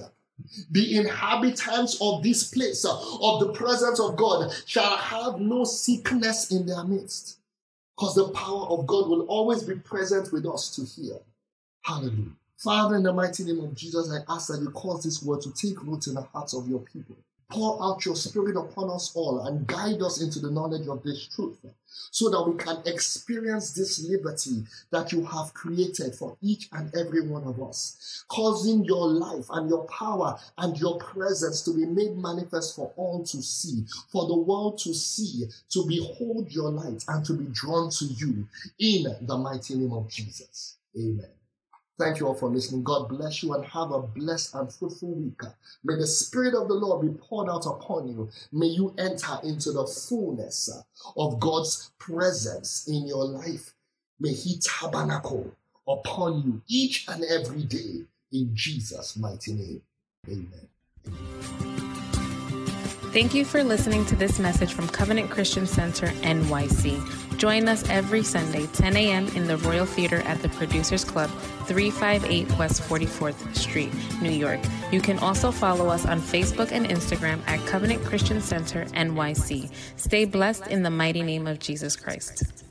The 0.72 0.98
inhabitants 0.98 1.98
of 2.02 2.24
this 2.24 2.50
place, 2.50 2.86
uh, 2.86 2.98
of 3.22 3.40
the 3.40 3.54
presence 3.54 4.00
of 4.00 4.18
God, 4.18 4.52
shall 4.66 4.98
have 4.98 5.40
no 5.40 5.64
sickness 5.64 6.52
in 6.52 6.66
their 6.66 6.84
midst. 6.84 7.40
Because 7.96 8.16
the 8.16 8.30
power 8.30 8.66
of 8.68 8.88
God 8.88 9.08
will 9.08 9.22
always 9.28 9.64
be 9.64 9.76
present 9.76 10.34
with 10.34 10.46
us 10.46 10.76
to 10.76 10.84
hear. 10.84 11.20
Hallelujah. 11.84 12.32
Father, 12.58 12.96
in 12.96 13.04
the 13.04 13.14
mighty 13.14 13.44
name 13.44 13.60
of 13.60 13.76
Jesus, 13.76 14.10
I 14.10 14.34
ask 14.34 14.48
that 14.48 14.62
you 14.62 14.72
cause 14.72 15.04
this 15.04 15.22
word 15.22 15.42
to 15.42 15.52
take 15.52 15.84
root 15.84 16.08
in 16.08 16.16
the 16.16 16.22
hearts 16.22 16.54
of 16.54 16.68
your 16.68 16.80
people 16.80 17.18
pour 17.54 17.78
out 17.84 18.04
your 18.04 18.16
spirit 18.16 18.58
upon 18.58 18.90
us 18.90 19.12
all 19.16 19.46
and 19.46 19.68
guide 19.68 20.02
us 20.02 20.22
into 20.22 20.40
the 20.40 20.50
knowledge 20.50 20.88
of 20.88 21.04
this 21.04 21.28
truth 21.28 21.64
so 22.10 22.30
that 22.30 22.44
we 22.50 22.58
can 22.58 22.82
experience 22.88 23.74
this 23.74 24.04
liberty 24.10 24.64
that 24.90 25.12
you 25.12 25.24
have 25.24 25.54
created 25.54 26.16
for 26.16 26.36
each 26.42 26.68
and 26.72 26.92
every 26.96 27.22
one 27.22 27.44
of 27.44 27.62
us, 27.62 28.26
causing 28.28 28.84
your 28.84 29.08
life 29.08 29.46
and 29.52 29.70
your 29.70 29.86
power 29.86 30.40
and 30.58 30.80
your 30.80 30.98
presence 30.98 31.62
to 31.62 31.72
be 31.76 31.86
made 31.86 32.18
manifest 32.18 32.76
for 32.76 32.92
all 32.96 33.24
to 33.24 33.42
see, 33.44 33.86
for 34.12 34.26
the 34.26 34.36
world 34.36 34.80
to 34.80 34.92
see, 34.92 35.46
to 35.70 35.86
behold 35.88 36.52
your 36.52 36.72
light 36.72 37.04
and 37.08 37.24
to 37.24 37.34
be 37.34 37.46
drawn 37.52 37.92
to 37.92 38.06
you 38.06 38.48
in 38.80 39.06
the 39.22 39.38
mighty 39.38 39.76
name 39.76 39.94
of 39.94 40.10
Jesus. 40.10 40.78
Amen. 40.98 41.43
Thank 42.00 42.20
you 42.20 42.28
all 42.28 42.34
for 42.34 42.50
listening. 42.50 42.84
God 42.84 43.08
bless 43.08 43.44
you 43.44 43.54
and 43.54 43.64
have 43.66 43.92
a 43.92 44.02
blessed 44.02 44.56
and 44.56 44.74
fruitful 44.74 45.14
week. 45.14 45.42
May 45.84 45.96
the 45.96 46.08
Spirit 46.08 46.56
of 46.56 46.68
the 46.68 46.74
Lord 46.74 47.02
be 47.02 47.18
poured 47.22 47.50
out 47.50 47.66
upon 47.68 48.08
you. 48.08 48.30
May 48.52 48.68
you 48.68 48.96
enter 48.98 49.40
into 49.44 49.72
the 49.72 49.86
fullness 49.86 50.70
of 51.16 51.40
God's 51.40 51.92
presence 52.00 52.88
in 52.88 53.06
your 53.06 53.26
life. 53.26 53.74
May 54.20 54.34
He 54.34 54.60
tabernacle 54.60 55.52
upon 55.88 56.42
you 56.42 56.62
each 56.68 57.06
and 57.08 57.24
every 57.26 57.64
day 57.64 58.06
in 58.32 58.50
Jesus' 58.54 59.16
mighty 59.16 59.54
name. 59.54 59.82
Amen. 60.28 61.73
Thank 63.14 63.36
you 63.36 63.46
for 63.46 63.64
listening 63.64 64.06
to 64.06 64.16
this 64.16 64.40
message 64.40 64.74
from 64.74 64.88
Covenant 64.88 65.30
Christian 65.30 65.68
Center 65.68 66.08
NYC. 66.08 67.38
Join 67.38 67.68
us 67.68 67.88
every 67.88 68.24
Sunday, 68.24 68.66
10 68.66 68.98
a.m. 68.98 69.28
in 69.36 69.46
the 69.46 69.58
Royal 69.58 69.86
Theater 69.86 70.22
at 70.22 70.42
the 70.42 70.50
Producers 70.50 71.06
Club, 71.06 71.30
358 71.68 72.58
West 72.58 72.82
44th 72.82 73.56
Street, 73.56 73.94
New 74.20 74.32
York. 74.32 74.60
You 74.92 75.00
can 75.00 75.20
also 75.20 75.52
follow 75.52 75.90
us 75.90 76.08
on 76.08 76.22
Facebook 76.22 76.72
and 76.72 76.88
Instagram 76.88 77.40
at 77.46 77.64
Covenant 77.68 78.04
Christian 78.04 78.42
Center 78.42 78.86
NYC. 78.86 79.70
Stay 79.96 80.26
blessed 80.26 80.66
in 80.66 80.82
the 80.82 80.90
mighty 80.90 81.22
name 81.22 81.46
of 81.46 81.60
Jesus 81.60 81.96
Christ. 81.96 82.64